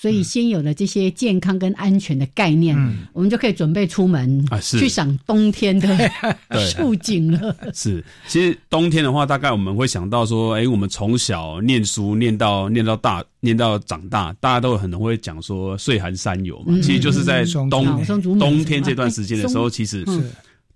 [0.01, 2.75] 所以先有了这些健康跟安全的概念，
[3.13, 6.11] 我们就可以准备出门去赏冬天的
[6.71, 7.55] 树 景了。
[7.71, 13.23] 是，其实冬天的话，大概我们会想到说，哎，我们从小念书念到念到大。
[13.43, 18.05] 念到长大，大家都很会讲说“岁寒三友”嘛，其实就是在冬
[18.37, 20.21] 冬天这段时间的时候，其实是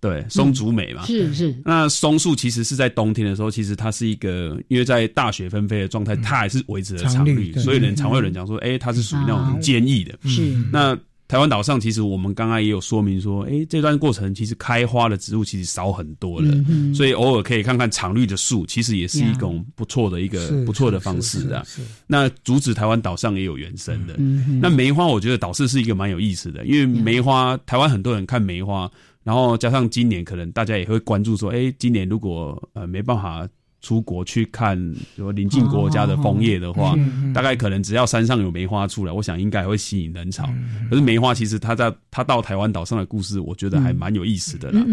[0.08, 1.56] 对松竹梅嘛，是是。
[1.64, 10.18] 那松树其实是在冬天的时候，其实它是一个，因为在大雪纷飞的状态，它还是维持了常绿，所以人常会有人讲说，哎，它是属于那种很坚毅的。
[10.26, 10.42] 是。
[10.72, 10.98] 那。
[11.28, 16.54] 台湾岛上，其实我们刚刚也有说明说，哎，这段过程其实开花的植物其实少很多了，
[16.94, 21.66] 所以偶尔可以看看常绿的树，其实也是一种不错的一个不错的方式的。
[22.06, 24.14] 那竹子台湾岛上也有原生的，
[24.62, 28.88] 那梅花我觉得岛是是一个蛮有意思的，因为梅花台湾很多人看梅花，
[29.26, 33.46] 然后加上今年可能大家也会关注说，哎，今年如果呃没办法。
[33.82, 34.76] 出国去看，
[35.16, 36.96] 说邻近国家的枫叶的话，
[37.36, 40.50] 大概可能只要山上有梅花出来，我想应该会吸引人潮。
[40.90, 44.84] 可是梅花其实它在它到台湾岛上的故事，我觉得还蛮有意思的啦，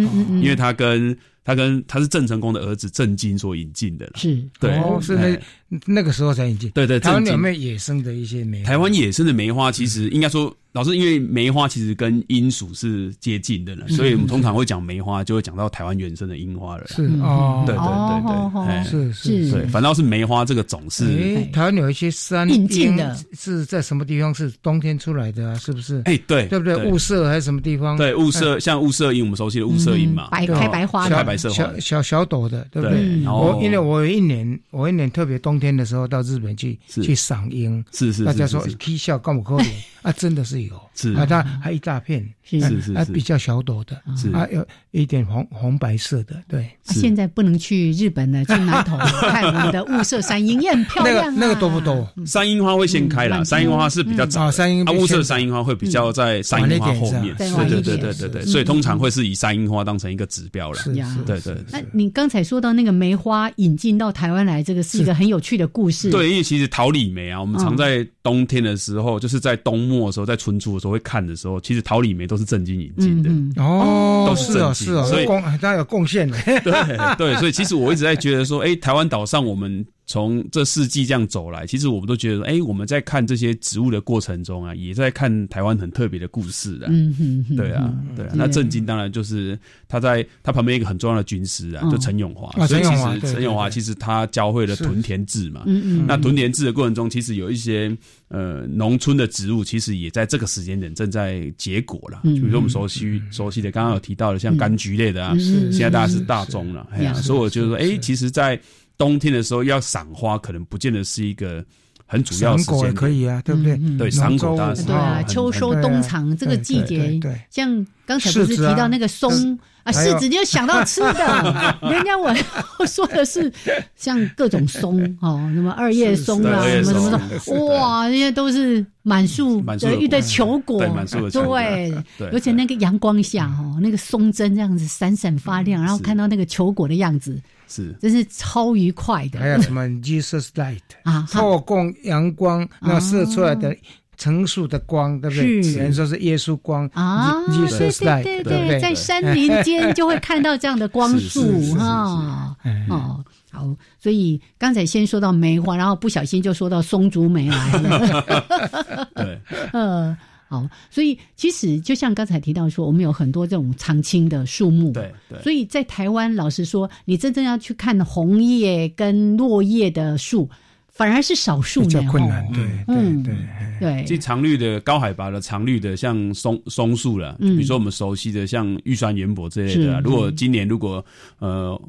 [0.42, 1.16] 因为它跟。
[1.44, 6.70] 他跟他是郑成功的儿子郑经所引进的，是对，是那那个时候才引进。
[6.70, 8.62] 对对，台湾有没有野生的一些梅？
[8.62, 16.87] 台湾野生的梅花，其实应该说，老师因为梅花其实跟樱属是接近的了，所以我们通常会讲梅花，就会讲到台湾原生的樱花了。
[16.88, 21.07] 是哦，对对对对，是是对，反倒是梅花这个种是。
[21.52, 24.33] 台湾有一些山引进的，是在什么地方？
[24.35, 25.55] 是冬天出来的啊？
[25.57, 26.02] 是不是？
[26.05, 26.76] 哎，对，对不对？
[26.85, 27.96] 雾社还是什么地方？
[27.96, 31.31] 对，雾社像雾社樱，我们熟悉的雾社樱嘛，白开白花的。
[31.36, 33.24] 小小小朵的，对不对？
[33.26, 39.68] 我因为我有一年，我一年特别冬天的时候到日本去去赏樱，是是，大家说可笑，干不可怜
[40.02, 41.12] 啊，真的是有，是。
[41.14, 44.30] 啊，它还一大片，是是是，啊，比较小朵的，是。
[44.32, 46.68] 啊，有一点红红白色的，对。
[46.84, 51.16] 现在不能去日本了，去南投看我们的雾色山樱，也很漂亮。
[51.16, 52.08] 那个那个多不多？
[52.26, 61.56] 山樱花会先开了，山樱花是比较早，山樱啊，雾色山樱花会比较在山樱花后面，对对对对对对，所以通常会是以山樱花当成一个指标了，是是，对对。
[61.70, 66.11] 那你刚才说到那个梅花引进到台湾来，这个是一个很有趣的故事。
[66.11, 76.37] 对，因为其实桃李梅啊，我们常在冬天的时候，就是在冬末的时候，在春初的时候会看的时候，其实桃李梅都是正经引进的哦，都是正经，所以贡 它有贡献的。
[76.44, 79.85] 对对，所以其实我一直在觉得说，哎，台湾岛上我们。
[80.04, 86.88] 从这世纪这样走来，其实我们都觉得，哎，我们在看这些植物的过程中啊，也在看台湾很特别的故事的。
[86.90, 87.14] 嗯
[87.48, 88.32] 哼，对啊，对啊。
[88.35, 89.58] 那郑经当然就是
[89.88, 92.50] 他在他旁边一个很重要的军师啊，就陈永华。
[92.66, 95.62] 所以其实陈永华其实他教会了屯田制嘛。
[95.66, 96.04] 嗯嗯。
[96.06, 97.96] 那屯田制的过程中，其实有一些
[98.29, 102.20] 呃农村的植物，其实也在这个时间点正在结果了。
[102.25, 102.35] 嗯。
[102.35, 106.88] 比如说我们熟悉熟悉的，刚刚有提到的像柑橘类的啊，现在大家是大众了。
[106.92, 108.61] 哎呀，所以我就说，哎，其实，在
[108.96, 111.64] 冬天的时候要赏花，可能不见得是一个
[112.12, 112.57] 很主要。
[112.59, 113.81] 赏果也可以啊，对不对？
[113.96, 114.83] 对，赏果当然是。
[114.83, 121.79] 对啊，秋收冬藏这个季节，像刚才不是提到那个松啊，柿子就想到吃的。
[121.90, 122.35] 人家我
[122.79, 123.51] 我说的是
[123.96, 131.59] 像各种松哦，什么二叶松啊，什么什么的，哇，那些都是满树的一堆球果，对，满树的球果。
[131.59, 137.40] 对，而且那个阳光下哦，那个松针这样子闪闪发亮，然后看到那个球果的样子。
[137.72, 139.38] 是，真是超愉快的。
[139.38, 141.26] 还有什么 Jesus light 啊？
[141.30, 143.74] 透过阳光那射出来的
[144.18, 145.72] 成熟的光，对不对？
[145.72, 152.54] 有人说是耶稣光啊，Jesus light，对对对，在山林间就会看到这样的光束哈。
[152.90, 159.08] 哦，好，所以刚才先说到梅花，然后不小心就说到松竹梅来了。
[159.16, 159.40] 对，
[159.72, 160.16] 嗯。
[160.52, 164.92] 好，所以其实就像刚才提到说，我们有很多这种常青的树木。
[164.92, 165.40] 对对。
[165.40, 170.46] 所以在台湾，老实说，你真正要去看红叶跟落叶的树，
[170.90, 171.80] 反而是少数。
[171.80, 173.34] 比较困难，对，嗯，对
[173.80, 174.04] 对。
[174.06, 180.02] 这常绿的高海拔的常绿的，像松松树了，比如说我们熟悉的像玉山圆柏之类的。
[180.02, 181.02] 如果今年如果
[181.38, 181.80] 呃。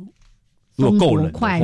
[0.75, 1.59] 如果够冷的话，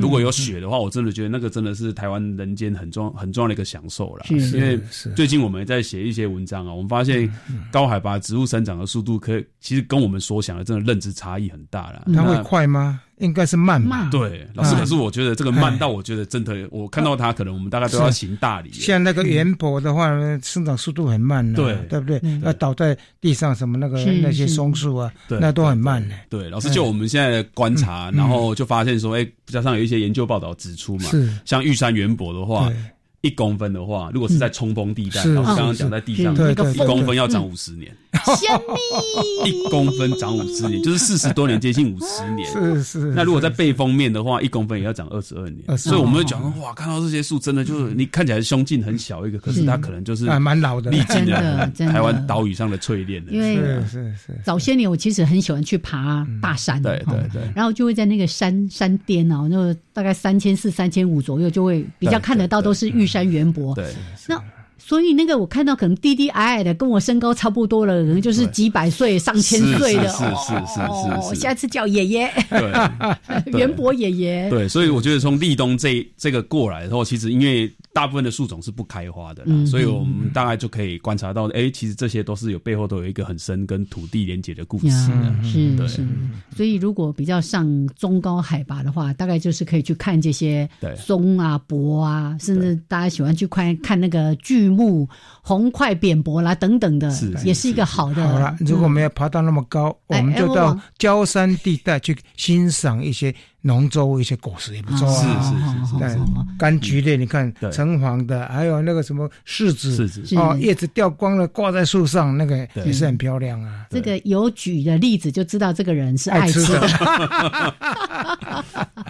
[0.00, 4.26] 如果有雪的话，我真的觉得那个真的是台湾人间很重很重要的一个享受了。
[4.28, 4.78] 因为
[5.16, 7.32] 最近我们在写一些文章啊，我们发现
[7.70, 12.02] 高海拔植物生长的速度，可其实跟我们所想的真的认知差异很大了。
[12.14, 13.00] 它会快吗？
[13.18, 14.08] 应该是慢嘛？
[14.10, 18.72] 对，老师，可是我觉得这个慢到，我觉得真的，我看到它，可能我们大概都要行大礼。
[18.72, 20.08] 像那个圆柏的话，
[20.42, 22.20] 生长速度很慢呢，对，对不对？
[22.42, 26.14] 要倒在地上什么那个那些松树啊，那都很慢呢。
[26.28, 31.10] 对，老师，就我们现在的观察，然后就发现说，哎，加上有一些研究报道指出嘛，
[31.44, 32.72] 像玉山圆柏的话。
[33.22, 36.34] 一公分的话，如果是在冲锋地带，是我刚刚讲在地上，
[36.72, 37.96] 一公分要长五十年，
[39.46, 42.50] 一公分长五十年，就是四十多年，接近五十年。
[42.50, 42.98] 是是。
[43.14, 45.78] 那如果在背风面的话，一公分也要长二十二年。
[45.78, 53.30] 所以我们会讲说，哇，看到这些树，真的就是你看起来胸径很小一个，可是它可能就是啊蛮老的，历经的了台湾岛屿上的淬炼的。
[53.30, 63.74] 因为是是是，早些年我其实很喜欢去爬大山，对对对，然后就会在那个山山巅哦，那大概三千四、三千五左右，就会比较看得到都是玉山渊博。
[63.74, 63.94] 对，
[64.26, 64.42] 那
[64.84, 74.50] 所以那个我看到可能低低矮矮的，跟我身高差不多了，可能就是几百岁、上千岁的，是是是是是，下次叫爷爷，对， 圆柏爷爷。
[74.50, 84.86] 对，所以我觉得从立冬这这个过来的话，其实因为大部分的树种是不开花的啦，所以我们大概就可以观察到，哎，其实这些都是有背后都有一个很深跟土地连接的故事
[85.76, 85.88] 的。
[85.88, 86.08] 是是，
[86.56, 95.08] 所以如果比较上中高海拔的话，大概就是可以去看这些松啊、柏啊，甚至大家喜欢去看看那个巨木、
[95.42, 97.12] 红块扁柏啦等等的，
[97.44, 98.26] 也是一个好的。
[98.26, 103.34] 好了，如果没有爬到那么高，我们就到焦山地带去欣赏一些。
[103.64, 105.22] 农作物一些果实也不错啊，是
[105.86, 106.08] 是是，对，
[106.58, 110.04] 柑橘类你看橙黄的，还有那个什么柿子，
[110.34, 113.86] 哦，叶子掉光了挂在树上，那个也是很漂亮啊。
[113.88, 116.80] 这个有举的例子就知道这个人是爱吃的。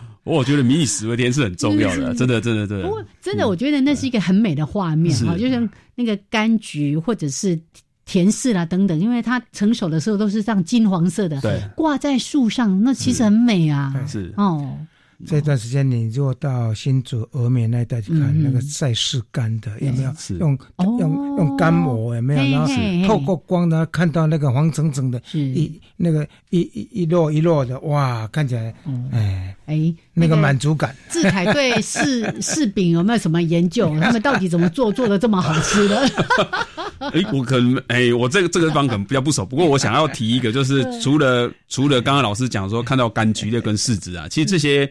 [0.24, 2.84] 我觉得民以食为天是很重要的，真的真的真的。
[2.84, 7.60] 不过真的，我觉得那是一个很美的画面哈，就像那个柑橘或者是。
[8.04, 11.62] 甜柿啦等等，因为它成熟的时候都是这样金黄色的，对。
[11.76, 13.94] 挂在树上，那其实很美啊。
[14.08, 14.34] 是。
[14.36, 14.76] 哦，
[15.24, 20.12] 这段时间你如果到新竹峨眉那一带去看，那个晒柿干的有没有？
[20.40, 20.58] 用
[20.98, 22.58] 用用干膜有没有？
[22.58, 28.74] 然后透过光呢，看到那个黄澄澄的，一那个一一一摞一摞的，哇，看起来，
[29.12, 29.56] 哎。
[29.64, 30.94] 哎，那个满足感。
[31.10, 33.88] 志凯对柿柿饼有没有什么研究？
[34.00, 36.10] 他们到底怎么做，做的这么好吃的？
[36.98, 39.44] 哎，我可能哎，我这个这个地方可能比较不熟。
[39.44, 44.88] 不过我想要提一个，就是除了除了刚刚老师讲说看到柑橘类跟柿子啊，其实这些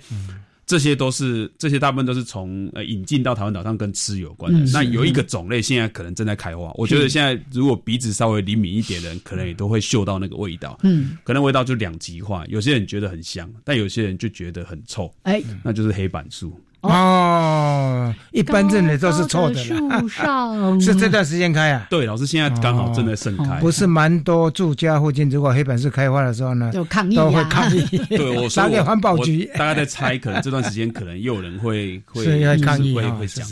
[0.72, 4.72] 这些都是这些大部分都是从呃引进到台湾岛上跟吃有关的。
[4.72, 10.80] 那有一个种类现在可能正在开花，我觉得现在如果鼻子稍微灵敏一点的人，可能也都会嗅到那个味道。
[10.84, 15.14] 嗯，可能味道就两极化，有些人觉得很香，但有些人就觉得很臭。
[15.24, 16.58] 哎，那就是黑板树。
[16.82, 21.86] 哦，一般认为都是错的树上是这段时间开啊？
[21.90, 23.60] 对，老师现在刚好正在盛开。
[23.60, 27.82] 不是蛮多住家附近，如果黑板树开花的时候呢，就抗议，都会抗议。
[28.10, 29.50] 对，我打给环保局。
[29.54, 33.48] 大家在猜，可能这段时间可能又有人会会抗议，会会讲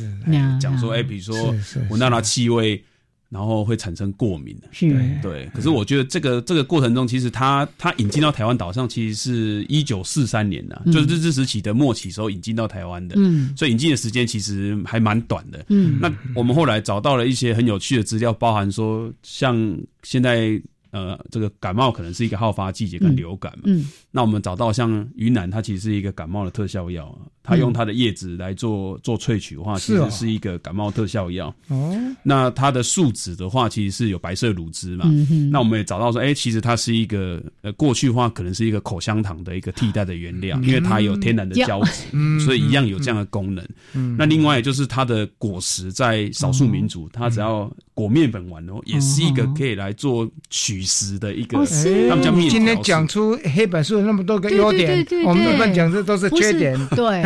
[0.60, 1.54] 讲说，哎，比如说
[1.90, 2.84] 闻到那气味。
[3.30, 4.90] 然后会产生过敏的，是，
[5.22, 5.48] 对。
[5.54, 16.00] 可是我觉得这个这个过程中，其实它它引进到台湾岛上，其实是一九四三年的，就是日治时期的末期时候引进到台湾的，嗯，所以引进的时间其实还蛮短的，嗯。
[16.02, 20.62] 那我们后来找到了一些很有趣的资料，包含说像现在。
[20.92, 23.66] 呃，这个感冒可能是一个好发季节跟流感嘛。
[23.68, 27.16] 嗯，那我们找到像云南，它其实是一个感冒的特效药，
[27.50, 31.54] 它用它的叶子来做做萃取的话，其实是一个感冒特效药。
[31.70, 35.06] 哦，那它的树脂的话，其实是有白色乳汁嘛。
[35.08, 43.66] 嗯那我们也找到说，哎，其实它是一个呃，过去的话可能是一个口香糖的一个替代的原料，因为它有天然的胶质，所以一样有这样的功能。
[43.94, 50.84] 嗯，那另外就是它的果实，在少数民族，它只要裹面粉完哦，也是一个可以来做取。
[50.90, 51.64] 食的一个，
[52.10, 56.76] 他们叫面今天讲出黑板树那么多个优点，我们一般讲这都是缺点。
[56.96, 57.22] 对，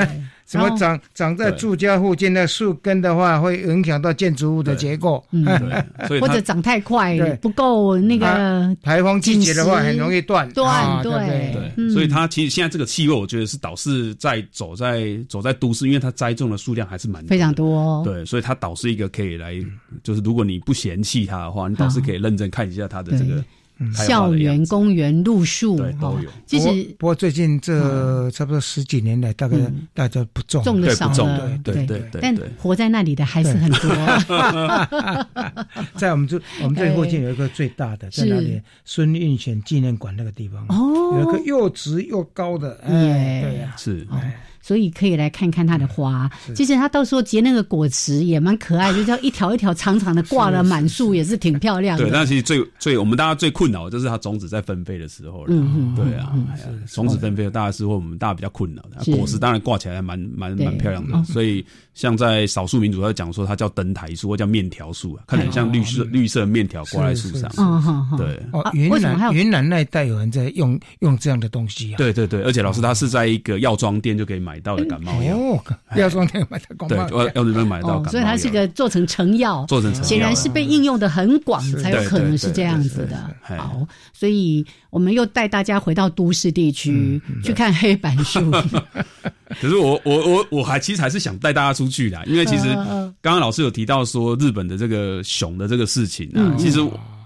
[0.46, 5.24] 什么长长在住家附近的树根的话，会影响到建筑物的结构。
[5.32, 5.46] 嗯，
[6.22, 10.48] 或者长太快，不够那个台风季节的话，很容易断。
[10.52, 11.02] 断。
[11.02, 11.12] 对
[11.76, 18.04] 对，所以它其实现在这个气味，我觉得是导致在走在走在都市，因为它栽种的数量还是蛮非常多。
[18.04, 19.56] 对，所以它导致一个可以来，
[20.04, 23.44] 就是如果你不嫌弃它的话，你倒是可以认真看一下它的这个。
[23.94, 26.30] 校园、公园、路树都有。
[26.46, 26.68] 其实，
[27.00, 29.58] 不过最近这差不多十几年来，大概
[29.94, 31.60] 大家不种，种的少了。
[31.64, 32.22] 对对对。
[32.22, 33.90] 但活在那里的还是很多。
[35.96, 38.62] 在我们这我们这附近有一个最大的，在那里？
[38.86, 44.08] 孙运璇纪念馆那个地方，哦，有一个又直又高的，哎，对呀，是。
[44.64, 46.28] 所以可以来看看它的花。
[46.56, 52.06] 其实它到时候结那个果实也蛮可爱，就叫一条一条长长的挂了满树，也是挺漂亮的。
[52.06, 55.48] 对，那其实最最我们大家最困扰的就是它种子在分飞的时候了。
[55.50, 56.34] 嗯嗯，对啊，
[56.88, 59.18] 种子分飞，大概是我们大家比较困扰的。
[59.18, 61.22] 果实当然挂起来蛮蛮蛮漂亮的。
[61.26, 67.52] 所以像在少数民族，他讲说它叫灯台树或叫面条树啊，看起来像绿色绿色面条挂在树上。
[67.58, 68.40] 嗯对。
[68.52, 71.98] 哦，云南云南那一带有人在用用这样的东西啊。
[71.98, 74.60] 对对对，而且老师他是在一个药妆店就可以买。
[74.64, 75.36] 到的感冒药。
[75.36, 75.62] 哦，
[75.98, 78.12] 药妆店买到感冒药，对，药妆店买到感冒药。
[78.12, 83.36] 所以它是个做成成药，做成成显然是被应用的很广，才有可能是这样子的。
[83.42, 88.40] 好，所以我们又带大家回到都市地区去看黑板树。
[89.62, 92.68] 可是我我我我还其实还是想带大家出去的，因为其实
[93.22, 96.80] 刚刚老师有提到说日本的这个熊的这个事情啊，其实，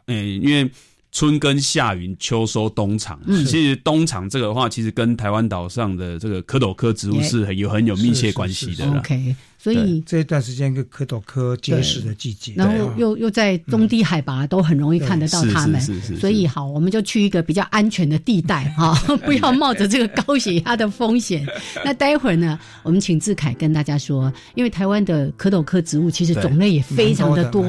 [0.08, 0.70] 诶，因为。
[1.14, 8.86] 春耕夏耘秋收冬藏，其实冬藏这个话，其实跟台湾岛上的这个蝌蚪科植物是很有很有密切关系的。
[8.98, 9.34] OK。
[9.68, 15.78] 所以这一段时间，个蝌蚪科结实的季节，然后又又在中低海拔，都很容易看得到它们。
[16.18, 18.94] 所以好，我们就去一个比较安全的地带哈，
[19.26, 21.46] 不要冒着这个高血压的风险。
[21.84, 27.68] 那待会儿呢，我们请志凯跟大家说，因为台湾的蝌蚪科植物其实种类也非常的多，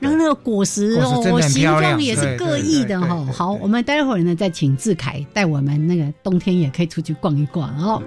[0.00, 3.24] 然后那个果实哦，形状也是各异的哈。
[3.32, 8.02] 好，我们待会儿呢再请志凯带我们那个冬天也可以出去逛一逛哦。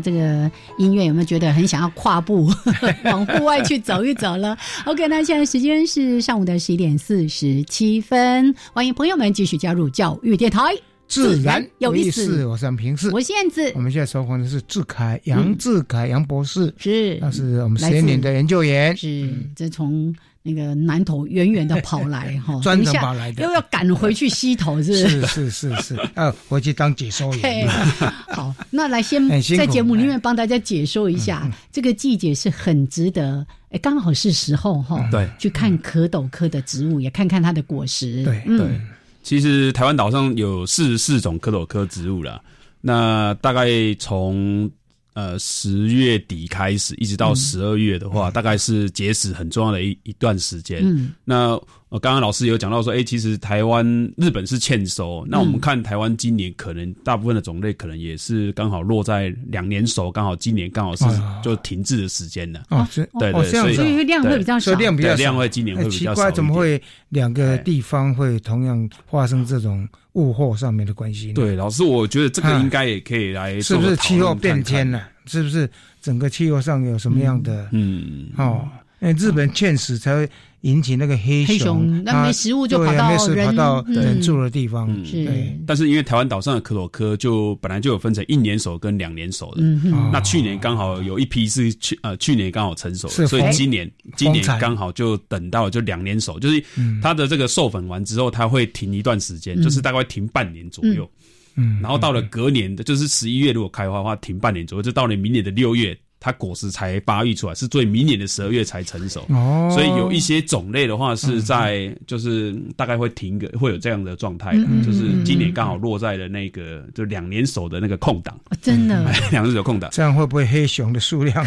[0.00, 2.50] 这个音乐有没有觉得很想要跨步
[3.04, 10.60] 往户外去走一走了？OK，那现在时间是上午的十一点四十七分，欢迎朋友们继续加入教育电台，
[11.08, 12.44] 自然有意思。
[12.46, 13.72] 我是平视，我是燕子。
[13.74, 20.14] 我们现在收访的是志凯杨志凯杨博士，是，那是我们实验年的研究员，是，这从。
[20.46, 25.26] 那个南头远远的跑来 哈，专程跑来的，又要赶回去西头，是是？
[25.26, 27.66] 是是是，呃，回去当解说员。
[28.28, 29.26] 好，那来先
[29.56, 38.22] 在节目里面帮大家解说一下，这个季节是很值得，哎，刚好是时候哈，对，去看蝌蚪科的植物，也看看它的果实。
[38.22, 38.78] 对对，
[39.22, 42.42] 其实台湾岛上有四十四种蝌蚪科植物了，
[42.82, 43.66] 那大概
[43.98, 44.70] 从。
[45.14, 50.80] 呃，十月底开始，一直到十二月的话，大概是结石很重要的一一段时间。
[50.82, 51.58] 嗯，那
[51.94, 53.86] 呃，刚刚老师有讲到说，哎，其实台湾、
[54.16, 55.24] 日本是欠收。
[55.28, 61.04] 那我们看台湾今年可能大部分的种类，可能也是刚好落在两年熟，刚好今年刚好是
[61.40, 62.64] 就停滞的时间了。
[62.70, 62.84] 哦，
[63.20, 66.14] 对对，所以量会比较少，量比较量会今年会比较少。
[66.16, 69.88] 奇怪，怎么会两个地方会同样发生这种？
[70.14, 75.08] 物货上面的关系，对老师，我觉得这个应该也可以来，是不是气候变迁了？
[75.26, 75.68] 是不是
[76.00, 77.68] 整个气候上有什么样的？
[77.72, 78.64] 嗯，哦，
[79.00, 80.28] 因为日本欠死才会。
[80.64, 84.88] 引起那个黑熊，那没食物就跑到人人住的地方。
[85.04, 85.28] 是，
[85.66, 89.62] 但是因为台湾岛上的可朵科就本来就有分成一年熟跟两年熟的。
[90.10, 96.64] 那去年刚好有一批是去呃去年刚好成熟，所以今年今年刚好就等到就两年熟，就是
[97.02, 101.08] 它的这个授粉完之后，它会停一段时间，就是大概停半年左右。
[101.56, 105.96] 嗯，然后到了隔年的，就是十一月如果开花的话，停半年左右，就到了明年的六月。
[106.24, 109.68] 它果实才发育出来，是最明年的十二月才成熟，哦。
[109.70, 119.04] 所以有一些种类的话是在就是大概会停个会有这样的状态，就是今年刚好落在了那个就两年熟的那个空档，真的。
[119.30, 121.46] 两年熟空档，这样会不会黑熊的数量？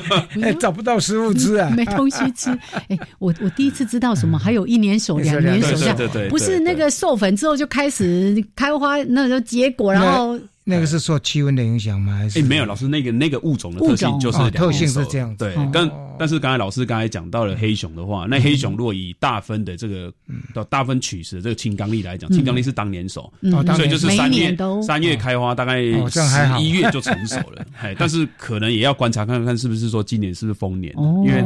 [0.60, 1.70] 找不到食物吃啊？
[1.70, 2.50] 没东西吃。
[2.88, 10.38] 哎，我我第一次知道什么还有一年熟、两年熟，对对对，不是那个授粉之后就开始开花，那时候结果，然后。
[10.68, 12.16] 那个是受气温的影响吗？
[12.16, 12.38] 还是？
[12.38, 20.12] 哎，没有，老师，那个那个物种的特性就是特性是这样，对，但但是刚才老师刚才讲到了黑熊的话，那黑熊如果以大分的这个
[20.52, 23.32] 到大分取食的这个青冈力来讲，青冈力是当年熟，
[23.74, 27.64] 所以就是三月三月开花，大概十一月就成熟了。
[27.80, 30.92] 哎，但是可能也要观察看看是不是说今年是不是丰年，
[31.24, 31.42] 因为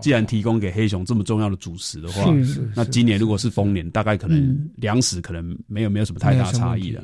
[0.00, 2.32] 既然提供给黑熊这么重要的主食的话，
[2.76, 7.02] 那今年如果是丰年，大概可能粮食可能没有没有什么太大差异了。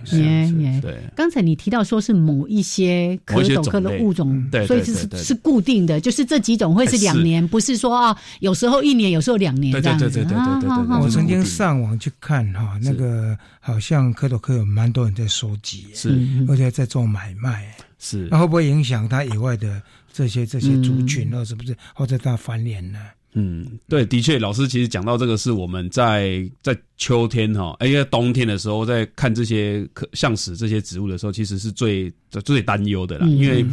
[0.83, 10.11] 对，刚才你提到说是某一些蝌蚪科的物种，所以是是固定的，就是这几种会是两年，不是说啊，有时候一年，有时候两年这样子。
[10.11, 11.01] 对对对对对对对。
[11.01, 18.29] 我曾经上网去看哈，那个好像蝌蚪科有蛮多人在收集，是，而且在做买卖，是。
[18.31, 19.81] 那会不会影响它以外的
[20.13, 22.99] 这些这些族群，或是不是或者它繁衍呢？
[23.35, 32.13] 嗯，对，的确，老师其实讲到这个是我们在在秋天哈，哎呀，冬天的时候在看这些可像死这些植物的时候，其实是最
[32.45, 33.27] 最担忧的啦。
[33.27, 33.65] 因为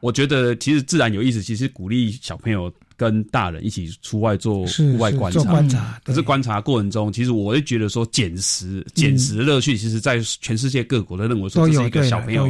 [0.00, 6.00] 我觉得其实自然有意思，其实鼓励小朋友跟大人一起出外做户外观察。
[6.04, 12.46] 可是观察过程中，其实我会觉得说捡拾捡拾的乐趣，其实在全世界各国都认为说这是一个小朋友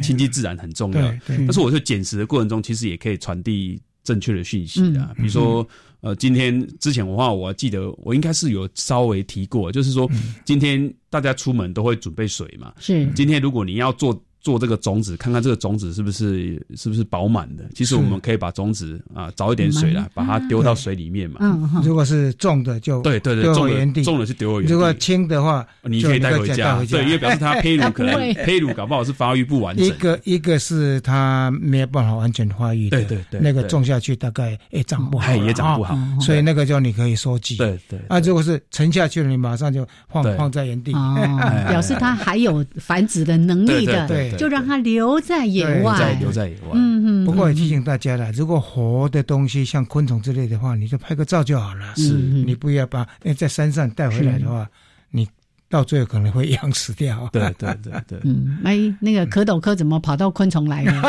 [0.00, 1.14] 亲近自然很重要。
[1.26, 5.68] 但是我说捡拾的过程中，其实也可以传递正确的讯息啊，比如说。
[6.06, 10.08] 呃，今天之前的话，我记得我应该是有稍微提过，就是说
[10.44, 12.72] 今天大家出门都会准备水嘛。
[12.78, 14.22] 是，今天如果你要做。
[14.46, 17.64] 做这个种子，看看这个种子是不是是不是饱满的。
[17.74, 21.38] 其实我们可以把种子啊找一点水来，把它丢到水里面嘛。
[21.40, 24.72] 嗯，如果是重的就对对对，种原地，种了是丢回原地。
[24.72, 26.80] 如果轻的话，你可以带回家。
[26.84, 29.84] 对，因为表示它胚乳可能胚乳搞不好是发育不完整。
[29.84, 35.98] 一个一个是它没有办法完全发育，对对对，那个种下去大概也长不好，也长不好。
[36.20, 37.56] 所以那个就你可以收集。
[37.56, 37.98] 对对。
[38.06, 40.92] 啊，如果是沉下去了，你马上就放放在原地，
[41.68, 45.20] 表示它还有繁殖的能力的，对，就让它留。
[45.20, 46.70] 在野外，留在野外。
[46.74, 47.24] 嗯嗯。
[47.24, 51.94] 不过也提醒大家了，如果活的东西像昆虫之类的话，你就拍个照就好了。
[51.96, 53.06] 是，你不要把
[53.36, 54.68] 在山上带回来的话，
[55.10, 55.26] 你
[55.68, 57.28] 到最后可能会 养死掉。
[57.32, 58.20] 对对对对。
[58.22, 61.02] 嗯，哎，那个蝌蚪科怎么跑到昆虫来了？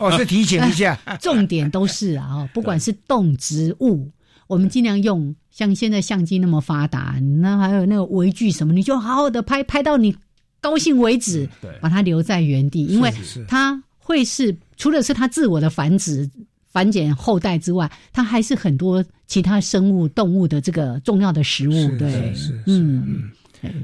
[0.00, 4.10] 我 是提醒一下， 重点都是啊，不管是动植物，
[4.48, 10.16] 我们尽量用像现在相机那么发达，那还有那个微距什么，你就好好的拍拍到你。
[10.60, 11.48] 高兴为止，
[11.80, 13.12] 把它留在原地，因为
[13.48, 16.28] 它会是除了是它自我的繁殖、
[16.68, 21.98] 繁衍后代之外，它还是很多其他生物、动物的这个重要的食物。
[21.98, 22.34] 对，
[22.66, 23.30] 嗯，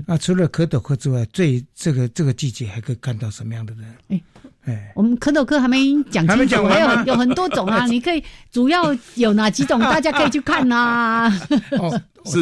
[0.07, 3.85] 啊，除了蝌蚪科之外，最这个这个季节还可以看到什么样的人？
[4.09, 4.20] 哎。
[4.66, 5.78] 哎，我们蝌蚪科还没
[6.10, 11.32] 讲清楚，还有有很多种啊， 你可以主要有哪几种， 大家可以去看呐。
[11.78, 12.40] 哦，是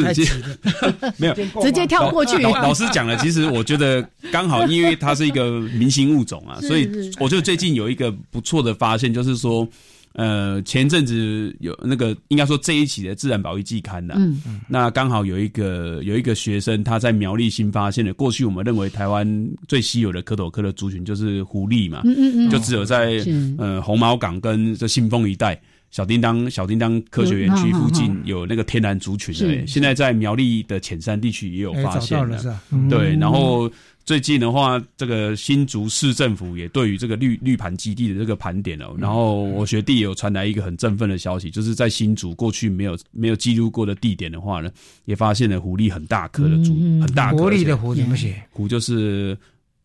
[1.17, 2.37] 没有直接跳过去。
[2.39, 9.67] 老师讲了，其实我觉得刚好，因为它是一个明星物种啊，所以我觉得最近有一个不错的发现，就是说。
[10.15, 14.41] 呃，前阵子有那个应该说这一期的《自然保育季刊》的，嗯。
[14.47, 19.27] 嗯，那刚好有一个有一个学生他在苗栗新发现的，过去我们认为台湾
[19.67, 23.21] 最稀有的蝌蚪科的族群就是狐狸嘛，嗯嗯嗯，就只有在
[23.57, 25.61] 呃红毛港跟这信丰一带
[25.95, 33.71] 小叮当小叮当科学园区附近有那个天然族群的，现在在苗栗的浅山地区也有发现了，对，然后。
[34.03, 38.95] 最近的话，这个新竹市政府也对于这个绿绿盘基地的这个盘点哦。
[38.99, 44.69] 然后我学弟有传来一个很振奋的消息，就是在新竹过去没有没有记录过的地点的话呢，
[45.05, 47.37] 也发现了狐狸很大颗的竹，很大颗。
[47.37, 48.39] 狐狸的狐怎么写？
[48.51, 49.35] 狐就是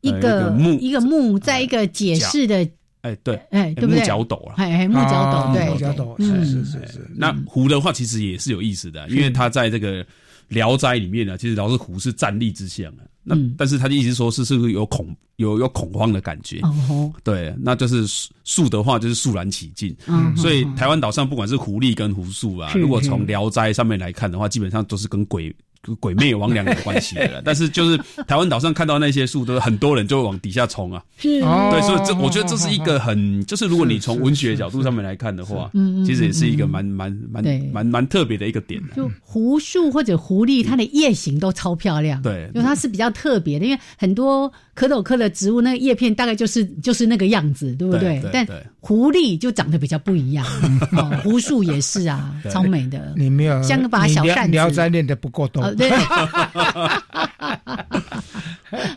[0.03, 2.69] 一个木一个木，在一个解释的，
[3.03, 4.01] 哎对，哎对不对？
[4.01, 7.11] 木角斗啊，哎木角斗，对木角斗，是是是是。
[7.15, 10.05] 那狐的话其实也是有意思的，因为它在这个。
[10.51, 13.07] 聊斋里面呢，其实老是虎是站立之象啊。
[13.23, 16.59] 那但是他的意思说是是不是有恐有有恐慌的感觉？
[16.63, 18.05] 哦，对，那就是
[18.43, 19.97] 树的话就是肃然起敬。
[20.09, 25.55] 嗯，所以台湾岛上不管是狐狸跟狐树啊，如果从聊斋上面来看的话，基本上都是跟鬼。
[25.99, 31.03] 鬼魅魍魉有关系的， 但是就是台湾岛上看到那些树，都是很多人就会往底下冲啊。
[31.17, 38.81] 是，对，所以这我觉得这是一个很，就是如果你从文学角度上面来看的话，嗯，其实也是一个蛮蛮蛮蛮蛮特别的一个点。
[38.95, 42.21] 就狐树或者狐狸，它的叶形都超漂亮。
[42.21, 48.23] 对，因为它是比较特别的，因为很多蝌蚪科的植物，那个叶片大概就是就是那个样子，对不对？
[48.33, 48.47] 但
[48.81, 50.47] 狐狸就长得比较不一样。
[51.23, 53.13] 胡树也是啊，超美的。
[53.15, 55.71] 你没有像把小扇子，聊斋练的不够多。
[55.75, 55.91] 对，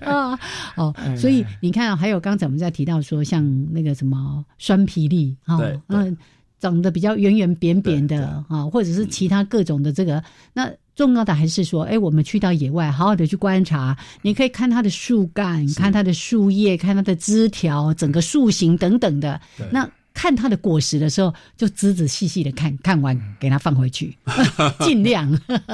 [0.06, 0.40] 啊
[0.78, 5.60] 哦，所以你看，还有刚才我们在提到说，像那个什么酸皮利啊，
[5.90, 6.16] 嗯，
[6.62, 10.24] 长得比较圆圆扁扁的啊，或者是其他各种的这个，
[10.54, 19.40] 那重要的还是说，哎，我们去到野外，好好的去观察，你可以看它的树干，看它的树叶，看它的枝条，整个树形等等的，
[19.72, 19.90] 那。
[20.16, 24.16] 看它的果实的时候，就仔仔细细的看看完，给它放回去，
[24.86, 25.28] 尽量。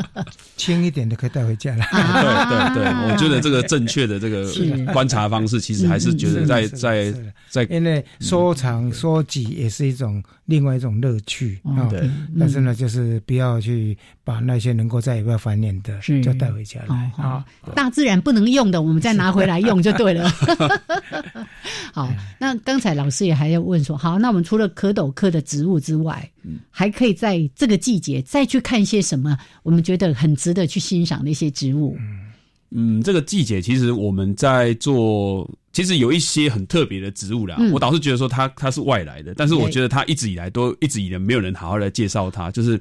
[0.56, 1.84] 轻一点的可以带回家了。
[1.92, 4.50] 对对对，我觉得这个正确的这个
[4.94, 7.14] 观察方式，其实还是觉得在在
[7.50, 11.84] 在，因为收藏收集也是一种另外一种乐趣啊。
[11.90, 12.10] 对，
[12.40, 13.98] 但是呢，就是不要去
[14.30, 17.44] 把那些能够再也不要繁衍的，就带回家来啊。
[17.74, 20.30] 大自然不能用的，我们再拿回来用就对了。
[21.92, 26.30] 好，那刚才老师也还要问说，好，那我们除了蝌蚪科的植物之外，
[26.70, 29.36] 还可以在这个季节再去看一些什么？
[29.64, 31.98] 我们觉得很值得去欣赏的一些植物。
[32.70, 37.58] 嗯，这个季节其实我们在做，其实有一些很特别的植物啦。
[37.74, 42.52] 我倒是觉得说它它是外来的，但是我觉得它一直以来都一直以来没有人好好来介绍它。
[42.52, 42.80] 就是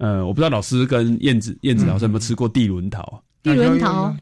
[0.00, 3.22] 呃，我不知道老师跟燕子燕子老师有没有吃过地轮桃？
[3.42, 4.16] 地轮桃。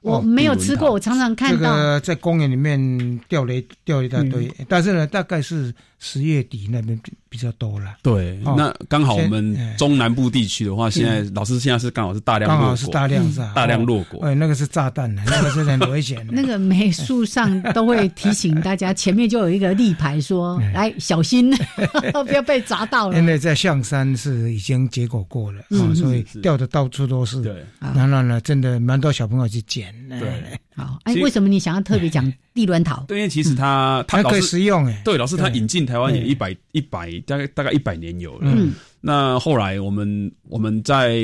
[0.00, 1.58] 我没有吃过，我常常看到。
[1.58, 7.00] 这个在公园里面掉雷掉一大堆，但是呢，大概是十月底那边
[7.34, 7.96] 比较多了。
[8.00, 14.24] 对，那刚好我们中南部地区的话，现在老师现在是刚好是大量，刚好是大量是大量落果。
[14.24, 16.24] 哎，那个是炸弹的，那个是很危险。
[16.30, 21.52] 那个梅树上都会提醒大家，前面就有一个立牌说：“来小心，
[22.24, 25.60] 不要被砸到了。”因为在象山是已经结果过了，
[25.96, 27.42] 所以掉的到处都是。
[27.42, 29.92] 对，然后呢，真的蛮多小朋友去捡。
[30.08, 30.40] 对，
[30.76, 33.04] 好，哎，为什么你想要特别讲地卵桃？
[33.06, 38.52] 对，因为其实它它可以食用，哎，对，老师他引进台湾也一百一百大概大概一百年有了。
[38.54, 41.16] 嗯，那后来我们我们在，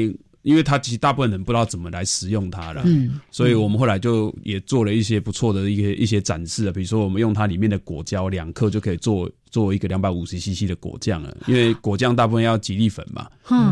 [0.43, 9.31] 因为它其实大部分人不知道怎么来食用它了，嗯，所以我们后来就也做了一些不错的一些一些展示啊比如说我们用它里面的果胶两克就可以做。
[9.51, 13.27] 做一个两百五十 CC 的果酱了，因为果酱大部分要吉利粉嘛，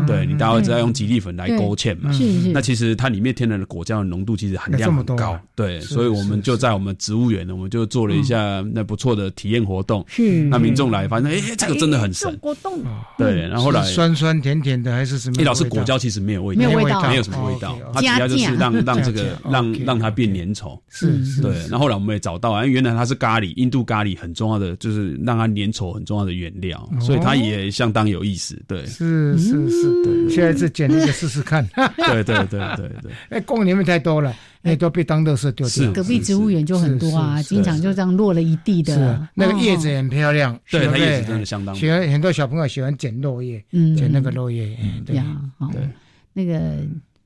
[0.05, 2.11] 对你大概知道用吉利粉来勾芡嘛。
[2.53, 10.05] 那其实它里面天然的果酱的浓度其实含量很高，对，所以我们就在我们植物园呢，我们就做了一下那不错的体验活动。
[10.07, 12.33] 是，那民众来发现，哎，这个真的很神。
[12.37, 12.81] 果冻。
[13.17, 15.41] 对，然后后来酸酸甜甜的还是什么？
[15.41, 20.79] 一老师果胶其实没有味道，没有味道，没有什么味道，它主要就是让 让这个让让它变粘稠。
[20.87, 21.41] 是是。
[21.41, 26.49] 对，那后后来我们也找到，啊，原来它是咖喱，印度咖喱很重要的就是让它粘稠很重要的原。
[26.49, 28.59] 原料，所以它也相当有意思。
[28.65, 30.29] 对，是是是，对。
[30.33, 31.63] 现在是捡一个试试看。
[31.97, 33.11] 对对对对对。
[33.29, 35.91] 哎，公园里面太多了，哎，都被当乐色丢掉。
[35.91, 39.27] 隔壁植物园就很多啊，经常就这样落了一地的。
[39.35, 41.75] 那个叶子很漂亮，对，它叶子真的相当。
[41.75, 43.63] 喜欢很多小朋友喜欢捡落叶，
[43.95, 44.75] 捡那个落叶。
[45.05, 45.23] 对呀，
[45.71, 45.87] 对，
[46.33, 46.77] 那个。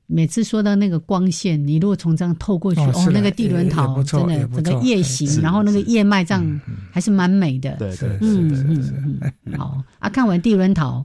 [0.06, 7.74] 每次说到那个光线，你如果从这样透过去，哦，那个地轮桃真的整个叶形，然后那个叶脉这样还是蛮美的。
[7.76, 9.58] 对对，嗯嗯嗯。
[9.58, 11.04] 好啊，看完地轮桃，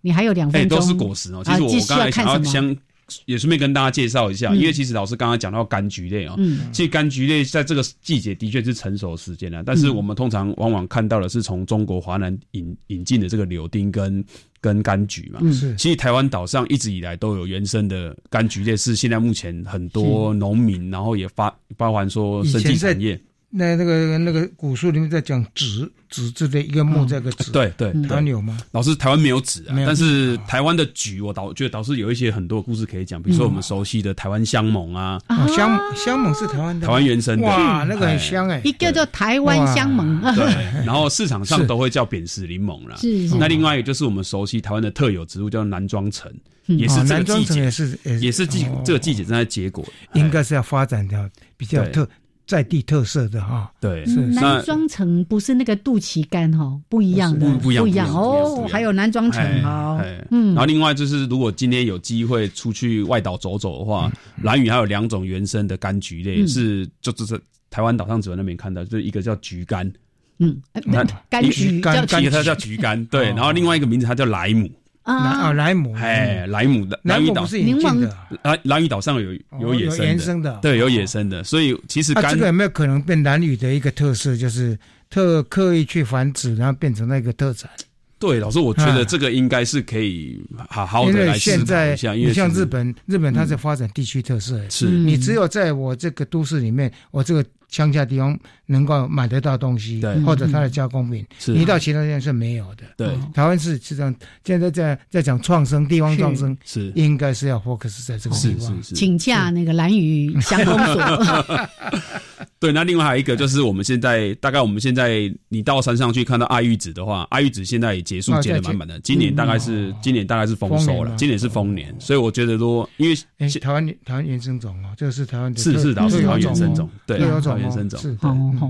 [0.00, 0.78] 你还有两分钟。
[0.78, 1.42] 都是果实哦。
[1.44, 2.76] 其实我刚才想要先
[3.24, 6.36] 也顺便跟大家介绍一下，因为其实老师刚刚讲到柑橘类哦，
[6.72, 14.24] 其实柑橘类在这个季节的确是成熟时间了，但是我们通常往往看到的是从中国华南引引进的这个柳丁跟。
[14.58, 15.76] 跟柑橘嘛，是。
[15.76, 23.20] 其实台湾岛上一直以来都有原生的柑橘类，是现在目前很多农民，然后也发包含说生技产业。
[23.48, 28.58] 那那个那个古书里面在讲纸纸质的一个木这个纸，对对，台湾有吗？
[28.72, 35.18] 老师，台湾没有纸啊，但是台湾的菊，我导觉得导师有一些很多故事可以讲，比如说我们熟悉的台湾香檬啊，
[35.56, 40.44] 香香檬是台湾的，台湾原生的，哇，那个很香哎，一个叫台湾香檬，对，
[40.84, 43.36] 然后市场上都会叫扁食柠檬啦，是是。
[43.36, 46.30] 那另外一个就是我们熟悉台湾的特有植物叫南庄橙，
[46.66, 49.84] 也是这个季节，也是也是季这个季节正在结果，
[50.14, 52.06] 应该是要发展掉比较特。
[52.46, 58.64] 在地特色的哈，对，是南庄城不是那个肚脐干哈，不一样的，不一样哦。
[58.70, 60.54] 还有南庄城哦，嗯。
[60.54, 64.10] 然后另外就是，如果今天有机会出去外岛走走的话，
[64.42, 69.92] 蓝屿还有两种原生的柑橘类，是就就是台湾岛上只有那边看到，就是一个叫橘柑，
[70.38, 71.04] 嗯，柑
[71.50, 73.26] 橘柑橘它叫橘柑，对。
[73.30, 74.70] 然后另外一个名字它叫莱姆。
[75.06, 77.46] 啊，莱姆，哎，莱姆的，莱姆岛。
[77.46, 79.88] 是引进的，蓝蓝屿岛上有有野
[80.18, 84.76] 生的，对，有野生的，所以其实这个有没有可能变蓝屿的一个特色，就是
[85.08, 87.70] 特刻意去繁殖，然后变成那个特产？
[88.18, 94.86] 对，老师，我觉得这个应该是可以好好的来现在一下，因为像日本，日本它是发展地区特色，是。
[94.86, 97.44] 你只有在我这个都市里面，我这个。
[97.68, 102.84] 乡下地方能够买得到东西，或者它的加工品，你到其他地方是没有的。
[102.96, 104.14] 对，台湾是这样，
[104.44, 106.92] 现在在在讲创生，地方创生是。
[106.94, 108.82] 应该是要 focus 在这个地方。
[108.82, 111.68] 请假那个蓝屿乡公所。
[112.58, 123.14] 对，那另外还有一个就是我们现在大概我们现在你到山上去看到爱玉子的话，爱玉子现在也结束结的满满的，今年大概是今年大概是丰收了，今年是丰年，所以我觉得说，因为
[123.60, 127.26] 台湾台湾原生种哦，这个是台湾的是是的，是台湾原生种，对，台
[127.56, 128.16] 湾原生种，是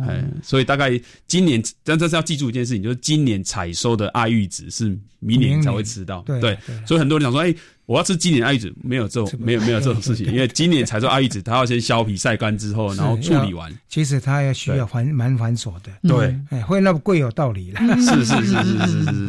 [0.08, 7.54] 哎，所以大概今年，但这是要记住一件事情，就是今年采收的爱玉子是明年才会吃到，对，所以很多人讲说，哎。
[7.86, 13.72] 我要吃今年爱玉子，没有这种，没有没有这种事情， 因为今年才做爱玉子，它要先削皮晒干之后，然后处理完。
[13.88, 17.80] 其实它要需要繁蛮繁琐的，对，哎，会那么贵有道理了。
[17.96, 19.28] 是是是是是是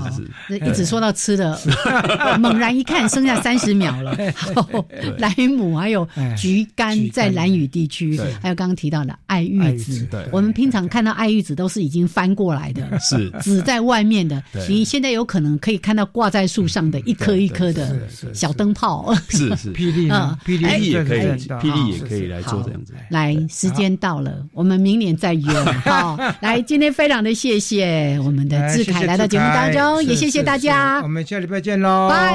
[0.49, 0.57] 是。
[0.57, 1.57] 一直说到吃的，
[2.39, 4.17] 猛然一看，剩下 三十秒了。
[5.19, 10.07] 莱姆还有橘柑在兰屿地区，还有刚刚提到的爱玉子。
[10.31, 14.43] 我们平常看到爱玉子都是已经翻过来的，是籽在外面的。
[14.67, 17.95] 你现在有可能可以看到挂在树上的一颗一颗的。
[18.47, 21.21] 小灯泡是是，霹雳啊， 霹雳也可以，
[21.59, 22.93] 霹雳也可以来做这样子。
[23.09, 25.53] 来，时间到了，我们明年再约。
[25.85, 31.01] 好，来，今天非常的谢谢我们的志凯来到节目当中，也谢谢大家。
[31.01, 32.17] 我们下礼拜见喽，拜。